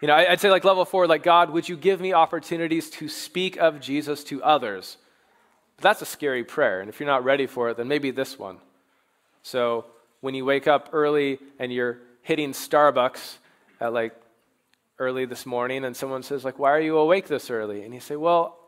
You 0.02 0.08
know, 0.08 0.14
I'd 0.14 0.40
say 0.40 0.50
like 0.50 0.64
level 0.64 0.84
four, 0.84 1.06
like, 1.06 1.22
God, 1.22 1.50
would 1.50 1.68
you 1.68 1.76
give 1.76 2.00
me 2.00 2.12
opportunities 2.12 2.90
to 2.90 3.08
speak 3.08 3.56
of 3.56 3.80
Jesus 3.80 4.22
to 4.24 4.42
others? 4.42 4.98
But 5.76 5.84
that's 5.84 6.02
a 6.02 6.06
scary 6.06 6.44
prayer. 6.44 6.80
And 6.80 6.90
if 6.90 7.00
you're 7.00 7.06
not 7.06 7.24
ready 7.24 7.46
for 7.46 7.70
it, 7.70 7.78
then 7.78 7.88
maybe 7.88 8.10
this 8.10 8.38
one. 8.38 8.58
So 9.42 9.86
when 10.20 10.34
you 10.34 10.44
wake 10.44 10.66
up 10.66 10.90
early 10.92 11.38
and 11.58 11.72
you're 11.72 11.98
hitting 12.22 12.52
Starbucks 12.52 13.38
at 13.80 13.92
like 13.92 14.14
early 14.98 15.24
this 15.24 15.46
morning 15.46 15.84
and 15.84 15.96
someone 15.96 16.22
says 16.22 16.44
like 16.44 16.58
why 16.58 16.70
are 16.70 16.80
you 16.80 16.96
awake 16.96 17.26
this 17.28 17.50
early 17.50 17.84
and 17.84 17.92
you 17.92 18.00
say 18.00 18.16
well 18.16 18.58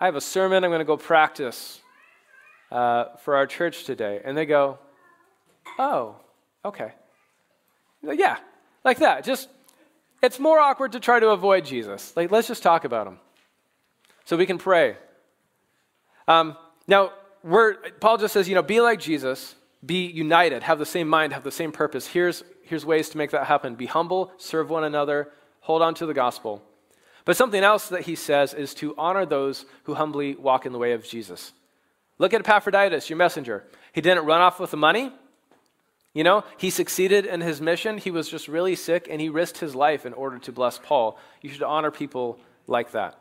i 0.00 0.06
have 0.06 0.16
a 0.16 0.20
sermon 0.20 0.64
i'm 0.64 0.70
going 0.70 0.80
to 0.80 0.84
go 0.84 0.96
practice 0.96 1.80
uh, 2.70 3.16
for 3.24 3.36
our 3.36 3.46
church 3.46 3.84
today. 3.84 4.20
And 4.24 4.36
they 4.36 4.46
go 4.46 4.78
oh 5.78 6.16
okay. 6.64 6.92
Yeah 8.02 8.38
like 8.84 8.98
that. 8.98 9.24
Just 9.24 9.48
it's 10.22 10.38
more 10.38 10.58
awkward 10.58 10.92
to 10.92 11.00
try 11.00 11.20
to 11.20 11.30
avoid 11.30 11.64
jesus. 11.64 12.16
Like 12.16 12.30
let's 12.30 12.48
just 12.48 12.62
talk 12.62 12.84
about 12.84 13.06
him. 13.06 13.18
So 14.24 14.36
we 14.36 14.46
can 14.46 14.58
pray. 14.58 14.96
Um, 16.28 16.56
now 16.86 17.12
we're, 17.42 17.74
paul 18.00 18.18
just 18.18 18.34
says 18.34 18.48
you 18.48 18.54
know 18.54 18.62
be 18.62 18.80
like 18.80 19.00
jesus 19.00 19.54
be 19.84 20.04
united 20.04 20.62
have 20.62 20.78
the 20.78 20.84
same 20.84 21.08
mind 21.08 21.32
have 21.32 21.44
the 21.44 21.50
same 21.50 21.72
purpose. 21.72 22.06
Here's 22.06 22.44
Here's 22.70 22.86
ways 22.86 23.08
to 23.08 23.18
make 23.18 23.32
that 23.32 23.46
happen. 23.46 23.74
Be 23.74 23.86
humble, 23.86 24.30
serve 24.36 24.70
one 24.70 24.84
another, 24.84 25.32
hold 25.58 25.82
on 25.82 25.92
to 25.94 26.06
the 26.06 26.14
gospel. 26.14 26.62
But 27.24 27.36
something 27.36 27.62
else 27.62 27.88
that 27.88 28.02
he 28.02 28.14
says 28.14 28.54
is 28.54 28.74
to 28.74 28.94
honor 28.96 29.26
those 29.26 29.66
who 29.84 29.94
humbly 29.94 30.34
walk 30.34 30.66
in 30.66 30.72
the 30.72 30.78
way 30.78 30.92
of 30.92 31.06
Jesus. 31.06 31.52
Look 32.18 32.34
at 32.34 32.40
Epaphroditus, 32.40 33.08
your 33.08 33.16
messenger. 33.16 33.64
He 33.92 34.00
didn't 34.00 34.26
run 34.26 34.40
off 34.40 34.60
with 34.60 34.70
the 34.70 34.76
money. 34.76 35.12
You 36.12 36.24
know, 36.24 36.44
he 36.58 36.70
succeeded 36.70 37.24
in 37.24 37.40
his 37.40 37.60
mission. 37.60 37.98
He 37.98 38.10
was 38.10 38.28
just 38.28 38.48
really 38.48 38.74
sick 38.74 39.06
and 39.08 39.20
he 39.20 39.28
risked 39.28 39.58
his 39.58 39.74
life 39.74 40.04
in 40.04 40.12
order 40.12 40.38
to 40.40 40.52
bless 40.52 40.78
Paul. 40.78 41.18
You 41.40 41.50
should 41.50 41.62
honor 41.62 41.90
people 41.90 42.38
like 42.66 42.92
that. 42.92 43.18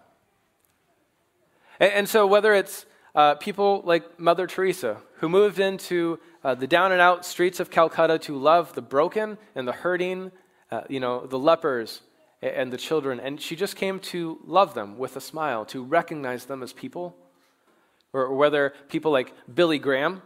And, 1.80 1.92
and 1.94 2.10
so, 2.10 2.26
whether 2.26 2.54
it's 2.54 2.86
uh, 3.14 3.36
people 3.36 3.84
like 3.86 4.20
Mother 4.20 4.48
Teresa, 4.48 4.98
who 5.18 5.30
moved 5.30 5.60
into 5.60 6.20
uh, 6.44 6.56
the 6.56 6.68
down 6.68 6.92
and 6.92 7.02
out 7.02 7.26
streets 7.26 7.60
of 7.60 7.70
Calcutta 7.70 8.18
to 8.20 8.36
love 8.36 8.74
the 8.74 8.82
broken 8.82 9.38
and 9.56 9.68
the 9.68 9.72
hurting, 9.72 10.32
uh, 10.72 10.82
you 10.90 11.00
know, 11.00 11.26
the 11.26 11.40
lepers 11.40 12.02
and 12.42 12.72
the 12.72 12.78
children. 12.78 13.20
And 13.20 13.40
she 13.40 13.56
just 13.56 13.76
came 13.76 14.00
to 14.00 14.40
love 14.46 14.74
them 14.74 14.98
with 14.98 15.16
a 15.16 15.22
smile, 15.22 15.66
to 15.66 15.84
recognize 15.84 16.46
them 16.46 16.64
as 16.64 16.74
people. 16.74 17.16
Or, 18.14 18.34
whether 18.34 18.74
people 18.90 19.12
like 19.12 19.34
Billy 19.54 19.78
Graham, 19.78 20.22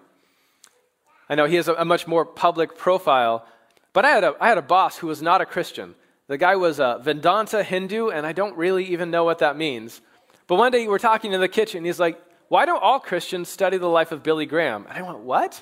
I 1.29 1.35
know 1.35 1.45
he 1.45 1.55
has 1.55 1.67
a, 1.67 1.73
a, 1.73 1.85
much 1.85 2.07
more 2.07 2.25
public 2.25 2.77
profile, 2.77 3.45
but 3.91 4.05
I 4.05 4.11
had, 4.11 4.23
a, 4.23 4.35
I 4.39 4.47
had 4.47 4.57
a 4.57 4.61
boss 4.61 4.97
who 4.97 5.07
was 5.07 5.21
not 5.21 5.41
a 5.41 5.45
Christian. 5.45 5.95
The 6.27 6.37
guy 6.37 6.55
was 6.55 6.79
a 6.79 6.99
Vedanta 7.01 7.63
Hindu, 7.63 8.09
and 8.09 8.25
I 8.25 8.31
don't 8.31 8.55
really 8.55 8.85
even 8.85 9.11
know 9.11 9.25
what 9.25 9.39
that 9.39 9.57
means. 9.57 9.99
But 10.47 10.55
one 10.55 10.71
day 10.71 10.87
we're 10.87 10.99
talking 10.99 11.33
in 11.33 11.41
the 11.41 11.49
kitchen, 11.49 11.79
and 11.79 11.85
he's 11.85 11.99
like, 11.99 12.21
Why 12.47 12.65
don't 12.65 12.81
all 12.81 12.99
Christians 12.99 13.49
study 13.49 13.77
the 13.77 13.87
life 13.87 14.11
of 14.11 14.23
Billy 14.23 14.45
Graham? 14.45 14.85
And 14.87 14.97
I 14.97 15.01
went, 15.01 15.19
What? 15.19 15.61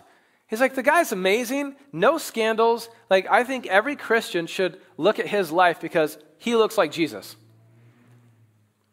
He's 0.51 0.59
like, 0.59 0.75
the 0.75 0.83
guy's 0.83 1.13
amazing, 1.13 1.77
no 1.93 2.17
scandals. 2.17 2.89
Like, 3.09 3.25
I 3.31 3.45
think 3.45 3.67
every 3.67 3.95
Christian 3.95 4.47
should 4.47 4.81
look 4.97 5.17
at 5.17 5.25
his 5.25 5.49
life 5.49 5.79
because 5.79 6.17
he 6.37 6.57
looks 6.57 6.77
like 6.77 6.91
Jesus. 6.91 7.37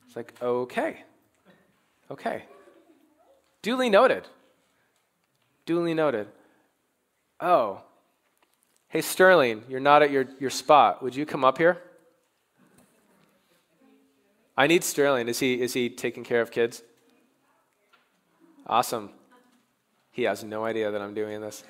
It's 0.07 0.15
like, 0.15 0.35
okay. 0.41 1.03
Okay. 2.13 2.45
Duly 3.61 3.91
noted. 3.91 4.29
Duly 5.67 5.95
noted. 5.95 6.29
Oh. 7.41 7.83
Hey, 8.89 9.01
Sterling, 9.01 9.65
you're 9.69 9.81
not 9.81 10.01
at 10.05 10.13
your, 10.13 10.27
your 10.39 10.51
spot. 10.51 11.03
Would 11.03 11.17
you 11.17 11.27
come 11.27 11.45
up 11.45 11.59
here? 11.59 11.83
I 14.57 14.69
need 14.69 14.85
Sterling. 14.85 15.27
Is 15.27 15.41
he, 15.41 15.61
is 15.61 15.73
he 15.73 15.91
taking 15.91 16.23
care 16.23 16.41
of 16.41 16.53
kids? 16.53 16.85
Awesome. 18.65 19.11
He 20.19 20.25
has 20.25 20.43
no 20.43 20.65
idea 20.65 20.91
that 20.91 21.01
I'm 21.01 21.15
doing 21.15 21.41
this. 21.41 21.63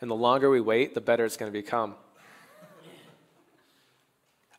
And 0.00 0.10
the 0.10 0.16
longer 0.16 0.50
we 0.50 0.60
wait, 0.60 0.94
the 0.94 1.00
better 1.00 1.24
it's 1.24 1.36
going 1.36 1.52
to 1.52 1.56
become. 1.56 1.94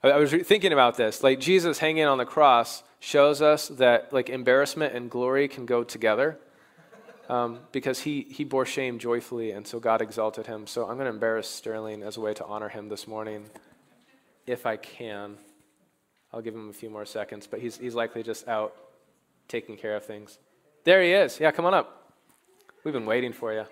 I 0.01 0.15
was 0.15 0.31
thinking 0.31 0.71
about 0.71 0.95
this. 0.95 1.21
Like 1.21 1.41
Jesus 1.41 1.79
hanging 1.79 2.05
on 2.05 2.17
the 2.17 2.23
cross 2.23 2.81
shows 3.01 3.41
us 3.41 3.67
that 3.67 4.13
like 4.13 4.29
embarrassment 4.29 4.95
and 4.95 5.11
glory 5.11 5.49
can 5.49 5.65
go 5.65 5.83
together. 5.83 6.37
Um, 7.27 7.59
because 7.73 7.99
he, 7.99 8.21
he 8.21 8.45
bore 8.45 8.65
shame 8.65 8.99
joyfully, 8.99 9.51
and 9.51 9.67
so 9.67 9.81
God 9.81 10.01
exalted 10.01 10.47
him. 10.47 10.65
So 10.65 10.83
I'm 10.83 10.95
going 10.95 11.07
to 11.07 11.11
embarrass 11.11 11.49
Sterling 11.49 12.03
as 12.03 12.15
a 12.15 12.21
way 12.21 12.33
to 12.35 12.45
honor 12.45 12.69
him 12.69 12.87
this 12.87 13.05
morning, 13.05 13.47
if 14.47 14.65
I 14.65 14.77
can. 14.77 15.35
I'll 16.31 16.41
give 16.41 16.55
him 16.55 16.69
a 16.69 16.73
few 16.73 16.89
more 16.89 17.05
seconds, 17.05 17.47
but 17.47 17.59
he's, 17.59 17.77
he's 17.77 17.95
likely 17.95 18.23
just 18.23 18.47
out 18.47 18.77
taking 19.47 19.77
care 19.77 19.95
of 19.95 20.05
things. 20.05 20.39
There 20.83 21.01
he 21.01 21.11
is. 21.11 21.39
Yeah, 21.39 21.51
come 21.51 21.65
on 21.65 21.73
up. 21.73 22.13
We've 22.83 22.93
been 22.93 23.05
waiting 23.05 23.31
for 23.31 23.53
you. 23.53 23.65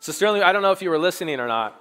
So, 0.00 0.12
Sterling, 0.12 0.42
I 0.42 0.52
don't 0.52 0.62
know 0.62 0.72
if 0.72 0.82
you 0.82 0.90
were 0.90 0.98
listening 0.98 1.38
or 1.38 1.46
not, 1.46 1.80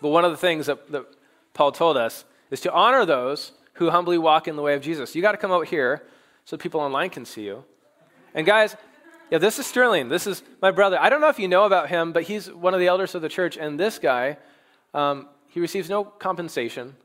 but 0.00 0.08
one 0.08 0.24
of 0.24 0.30
the 0.30 0.36
things 0.36 0.66
that, 0.66 0.90
that 0.90 1.06
Paul 1.54 1.72
told 1.72 1.96
us 1.96 2.24
is 2.50 2.60
to 2.62 2.72
honor 2.72 3.04
those 3.04 3.52
who 3.74 3.90
humbly 3.90 4.18
walk 4.18 4.48
in 4.48 4.56
the 4.56 4.62
way 4.62 4.74
of 4.74 4.82
Jesus. 4.82 5.14
You 5.14 5.22
got 5.22 5.32
to 5.32 5.38
come 5.38 5.52
out 5.52 5.68
here 5.68 6.02
so 6.44 6.56
people 6.56 6.80
online 6.80 7.10
can 7.10 7.24
see 7.24 7.42
you. 7.42 7.64
And, 8.34 8.46
guys, 8.46 8.76
yeah, 9.30 9.38
this 9.38 9.58
is 9.58 9.66
Sterling. 9.66 10.08
This 10.08 10.26
is 10.26 10.42
my 10.60 10.70
brother. 10.70 10.98
I 11.00 11.08
don't 11.08 11.20
know 11.20 11.28
if 11.28 11.38
you 11.38 11.46
know 11.46 11.64
about 11.64 11.88
him, 11.88 12.12
but 12.12 12.24
he's 12.24 12.50
one 12.50 12.74
of 12.74 12.80
the 12.80 12.88
elders 12.88 13.14
of 13.14 13.22
the 13.22 13.28
church. 13.28 13.56
And 13.56 13.78
this 13.78 13.98
guy, 13.98 14.38
um, 14.92 15.28
he 15.48 15.60
receives 15.60 15.88
no 15.88 16.02
compensation, 16.02 16.96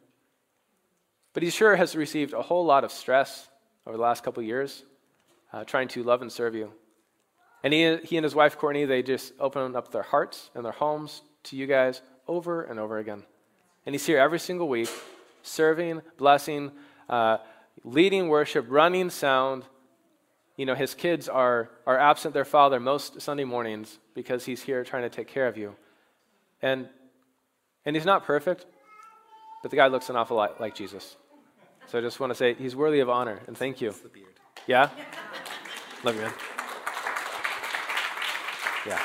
but 1.34 1.44
he 1.44 1.50
sure 1.50 1.76
has 1.76 1.96
received 1.96 2.34
a 2.34 2.42
whole 2.42 2.66
lot 2.66 2.84
of 2.84 2.92
stress 2.92 3.48
over 3.86 3.98
the 3.98 4.04
last 4.04 4.24
couple 4.24 4.42
years. 4.44 4.84
uh, 5.56 5.64
trying 5.64 5.88
to 5.88 6.04
love 6.04 6.22
and 6.22 6.32
serve 6.32 6.54
you. 6.54 6.74
And 7.64 7.74
he, 7.74 7.98
he 8.04 8.18
and 8.18 8.24
his 8.24 8.36
wife, 8.36 8.58
Courtney, 8.58 8.84
they 8.84 9.02
just 9.02 9.32
open 9.40 9.76
up 9.76 9.92
their 9.92 10.04
hearts 10.04 10.52
and 10.54 10.66
their 10.66 10.74
homes 10.74 11.22
to 11.44 11.56
you 11.56 11.66
guys 11.66 12.02
over 12.28 12.64
and 12.64 12.78
over 12.78 12.98
again. 12.98 13.24
And 13.86 13.96
he's 13.96 14.06
here 14.06 14.18
every 14.20 14.40
single 14.40 14.68
week, 14.68 14.90
serving, 15.44 16.02
blessing, 16.18 16.72
uh, 17.08 17.38
leading 17.84 18.28
worship, 18.28 18.66
running 18.68 19.10
sound. 19.10 19.64
You 20.58 20.66
know, 20.66 20.76
his 20.76 20.94
kids 20.94 21.30
are, 21.30 21.70
are 21.88 21.98
absent 21.98 22.34
their 22.34 22.46
father 22.46 22.80
most 22.80 23.22
Sunday 23.22 23.46
mornings 23.46 23.98
because 24.14 24.46
he's 24.46 24.62
here 24.62 24.84
trying 24.84 25.04
to 25.04 25.10
take 25.10 25.28
care 25.28 25.48
of 25.48 25.58
you. 25.58 25.76
And, 26.62 26.90
and 27.86 27.96
he's 27.96 28.06
not 28.06 28.26
perfect, 28.26 28.66
but 29.62 29.72
the 29.72 29.78
guy 29.78 29.88
looks 29.88 30.10
an 30.10 30.18
awful 30.18 30.36
lot 30.38 30.60
like 30.60 30.76
Jesus. 30.76 31.16
So 31.88 31.98
I 31.98 32.02
just 32.02 32.20
want 32.20 32.32
to 32.32 32.36
say 32.36 32.54
he's 32.54 32.76
worthy 32.76 33.00
of 33.00 33.10
honor, 33.10 33.42
and 33.48 33.58
thank 33.58 33.82
you. 33.82 33.94
Yeah? 34.68 34.90
Love 36.04 36.16
you, 36.16 36.22
man. 36.22 36.34
Yeah. 38.86 39.00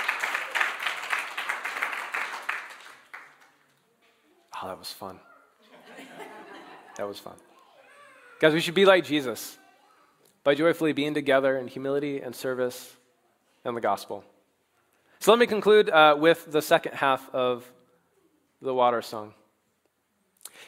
Oh, 4.62 4.68
that 4.68 4.78
was 4.78 4.92
fun. 4.92 5.18
That 6.96 7.08
was 7.08 7.18
fun. 7.18 7.34
Guys, 8.40 8.52
we 8.52 8.60
should 8.60 8.74
be 8.74 8.84
like 8.84 9.04
Jesus 9.04 9.58
by 10.44 10.54
joyfully 10.54 10.92
being 10.92 11.14
together 11.14 11.56
in 11.56 11.66
humility 11.66 12.20
and 12.20 12.34
service 12.34 12.94
and 13.64 13.76
the 13.76 13.80
gospel. 13.80 14.24
So 15.18 15.32
let 15.32 15.38
me 15.38 15.46
conclude 15.46 15.90
uh, 15.90 16.16
with 16.18 16.50
the 16.50 16.62
second 16.62 16.94
half 16.94 17.28
of 17.34 17.70
the 18.62 18.72
water 18.72 19.02
song. 19.02 19.34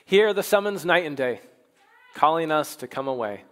Hear 0.04 0.34
the 0.34 0.42
summons 0.42 0.84
night 0.84 1.06
and 1.06 1.16
day, 1.16 1.40
calling 2.14 2.50
us 2.50 2.76
to 2.76 2.86
come 2.86 3.08
away. 3.08 3.44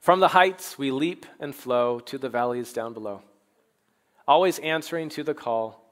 From 0.00 0.20
the 0.20 0.28
heights 0.28 0.78
we 0.78 0.90
leap 0.90 1.26
and 1.40 1.54
flow 1.54 1.98
to 2.00 2.18
the 2.18 2.28
valleys 2.28 2.72
down 2.72 2.92
below, 2.92 3.22
always 4.26 4.58
answering 4.60 5.08
to 5.10 5.24
the 5.24 5.34
call 5.34 5.84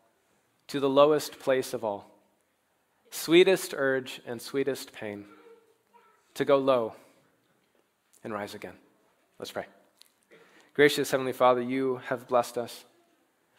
to 0.68 0.80
the 0.80 0.88
lowest 0.88 1.38
place 1.38 1.72
of 1.72 1.84
all. 1.84 2.10
Sweetest 3.10 3.72
urge 3.76 4.20
and 4.26 4.40
sweetest 4.40 4.92
pain 4.92 5.24
to 6.34 6.44
go 6.44 6.58
low 6.58 6.94
and 8.24 8.32
rise 8.32 8.54
again. 8.54 8.74
Let's 9.38 9.52
pray. 9.52 9.66
Gracious 10.74 11.10
Heavenly 11.10 11.32
Father, 11.32 11.62
you 11.62 12.00
have 12.06 12.28
blessed 12.28 12.58
us. 12.58 12.84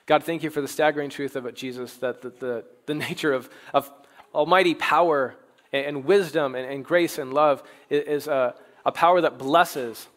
God, 0.05 0.23
thank 0.23 0.43
you 0.43 0.49
for 0.49 0.61
the 0.61 0.67
staggering 0.67 1.09
truth 1.09 1.35
about 1.35 1.55
Jesus, 1.55 1.95
that 1.95 2.21
the, 2.21 2.29
the, 2.29 2.65
the 2.85 2.93
nature 2.93 3.33
of, 3.33 3.49
of 3.73 3.91
almighty 4.33 4.75
power 4.75 5.35
and, 5.71 5.85
and 5.85 6.05
wisdom 6.05 6.55
and, 6.55 6.69
and, 6.69 6.83
grace 6.83 7.17
and 7.17 7.33
love 7.33 7.63
is, 7.89 8.03
is 8.03 8.27
a, 8.27 8.55
a 8.85 8.91
power 8.91 9.21
that 9.21 9.37
blesses 9.37 10.07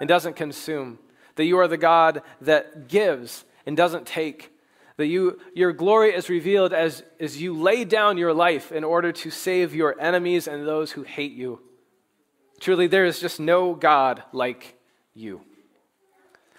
and 0.00 0.08
doesn't 0.08 0.36
consume. 0.36 0.98
That 1.36 1.44
you 1.44 1.58
are 1.58 1.68
the 1.68 1.76
God 1.76 2.22
that 2.40 2.88
gives 2.88 3.44
and 3.66 3.76
doesn't 3.76 4.06
take. 4.06 4.52
That 4.96 5.06
you, 5.06 5.40
your 5.54 5.72
glory 5.72 6.12
is 6.14 6.28
revealed 6.28 6.72
as, 6.72 7.04
as 7.20 7.40
you 7.40 7.54
lay 7.54 7.84
down 7.84 8.18
your 8.18 8.34
life 8.34 8.72
in 8.72 8.82
order 8.82 9.12
to 9.12 9.30
save 9.30 9.74
your 9.74 9.98
enemies 10.00 10.48
and 10.48 10.66
those 10.66 10.92
who 10.92 11.04
hate 11.04 11.32
you. 11.32 11.60
Truly, 12.60 12.88
there 12.88 13.04
is 13.04 13.20
just 13.20 13.38
no 13.38 13.74
God 13.74 14.24
like 14.32 14.76
you. 15.14 15.42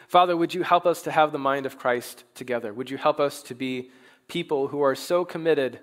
Father, 0.08 0.36
would 0.36 0.54
you 0.54 0.64
help 0.64 0.86
us 0.86 1.02
to 1.04 1.12
have 1.12 1.32
the 1.32 1.38
mind 1.38 1.66
of 1.66 1.78
Christ 1.78 2.24
together? 2.34 2.74
Would 2.74 2.90
you 2.90 2.98
help 2.98 3.20
us 3.20 3.44
to 3.44 3.54
be 3.54 3.92
people 4.28 4.70
who 4.70 4.82
are 4.82 4.96
so 4.96 5.26
committed 5.26 5.80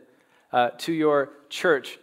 uh, 0.52 0.70
to 0.78 0.92
your 0.92 1.30
church 1.48 1.98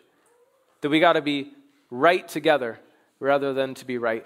that 0.83 0.89
we 0.89 0.99
got 0.99 1.13
to 1.13 1.21
be 1.21 1.53
right 1.89 2.27
together 2.27 2.77
rather 3.21 3.53
than 3.53 3.73
to 3.75 3.85
be 3.85 3.97
right? 3.97 4.25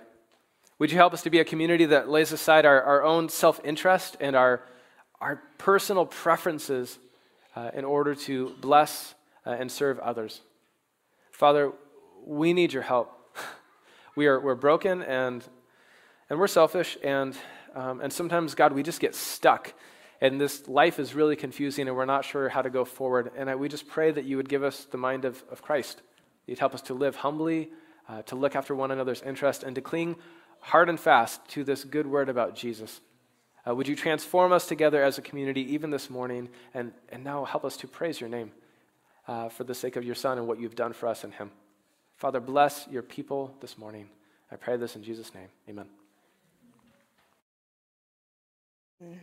Would 0.79 0.91
you 0.91 0.97
help 0.97 1.13
us 1.13 1.21
to 1.21 1.29
be 1.29 1.39
a 1.39 1.45
community 1.45 1.85
that 1.85 2.09
lays 2.09 2.31
aside 2.31 2.65
our, 2.65 2.81
our 2.81 3.03
own 3.03 3.29
self 3.29 3.61
interest 3.63 4.17
and 4.19 4.35
our, 4.35 4.63
our 5.21 5.41
personal 5.59 6.07
preferences 6.07 6.97
uh, 7.55 7.69
in 7.75 7.85
order 7.85 8.15
to 8.15 8.55
bless 8.59 9.13
uh, 9.45 9.51
and 9.51 9.71
serve 9.71 9.99
others? 9.99 10.41
Father, 11.31 11.71
we 12.25 12.53
need 12.53 12.73
your 12.73 12.83
help. 12.83 13.37
we 14.15 14.25
are, 14.25 14.39
we're 14.39 14.55
broken 14.55 15.03
and, 15.03 15.45
and 16.27 16.39
we're 16.39 16.47
selfish, 16.47 16.97
and 17.03 17.37
um, 17.75 18.01
and 18.01 18.11
sometimes, 18.11 18.55
God, 18.55 18.73
we 18.73 18.81
just 18.81 18.99
get 18.99 19.13
stuck. 19.13 19.73
And 20.19 20.41
this 20.41 20.67
life 20.67 20.97
is 20.97 21.13
really 21.13 21.35
confusing, 21.35 21.87
and 21.87 21.95
we're 21.95 22.05
not 22.05 22.25
sure 22.25 22.49
how 22.49 22.63
to 22.63 22.71
go 22.71 22.83
forward. 22.83 23.31
And 23.37 23.47
I, 23.47 23.55
we 23.55 23.69
just 23.69 23.87
pray 23.87 24.09
that 24.09 24.25
you 24.25 24.37
would 24.37 24.49
give 24.49 24.63
us 24.63 24.85
the 24.85 24.97
mind 24.97 25.25
of, 25.25 25.43
of 25.51 25.61
Christ. 25.61 26.01
You'd 26.47 26.59
help 26.59 26.73
us 26.73 26.81
to 26.83 26.93
live 26.93 27.17
humbly, 27.17 27.69
uh, 28.09 28.23
to 28.23 28.35
look 28.35 28.55
after 28.55 28.73
one 28.73 28.89
another's 28.89 29.21
interest, 29.21 29.63
and 29.63 29.75
to 29.75 29.81
cling 29.81 30.15
hard 30.61 30.89
and 30.89 30.99
fast 30.99 31.47
to 31.49 31.63
this 31.63 31.83
good 31.83 32.07
word 32.07 32.29
about 32.29 32.55
Jesus. 32.55 33.01
Uh, 33.67 33.75
would 33.75 33.87
you 33.87 33.95
transform 33.95 34.51
us 34.51 34.65
together 34.65 35.03
as 35.03 35.17
a 35.17 35.21
community 35.21 35.61
even 35.73 35.89
this 35.89 36.09
morning, 36.09 36.49
and, 36.73 36.93
and 37.09 37.23
now 37.23 37.45
help 37.45 37.65
us 37.65 37.77
to 37.77 37.87
praise 37.87 38.19
your 38.19 38.29
name 38.29 38.51
uh, 39.27 39.49
for 39.49 39.65
the 39.65 39.75
sake 39.75 39.97
of 39.97 40.03
your 40.03 40.15
Son 40.15 40.37
and 40.37 40.47
what 40.47 40.59
you've 40.59 40.75
done 40.75 40.93
for 40.93 41.07
us 41.07 41.23
in 41.23 41.31
him. 41.31 41.51
Father, 42.15 42.39
bless 42.39 42.87
your 42.89 43.03
people 43.03 43.53
this 43.59 43.77
morning. 43.77 44.09
I 44.51 44.55
pray 44.55 44.77
this 44.77 44.95
in 44.95 45.03
Jesus' 45.03 45.33
name. 45.35 45.49
Amen. 45.69 45.85
Mm. 49.03 49.17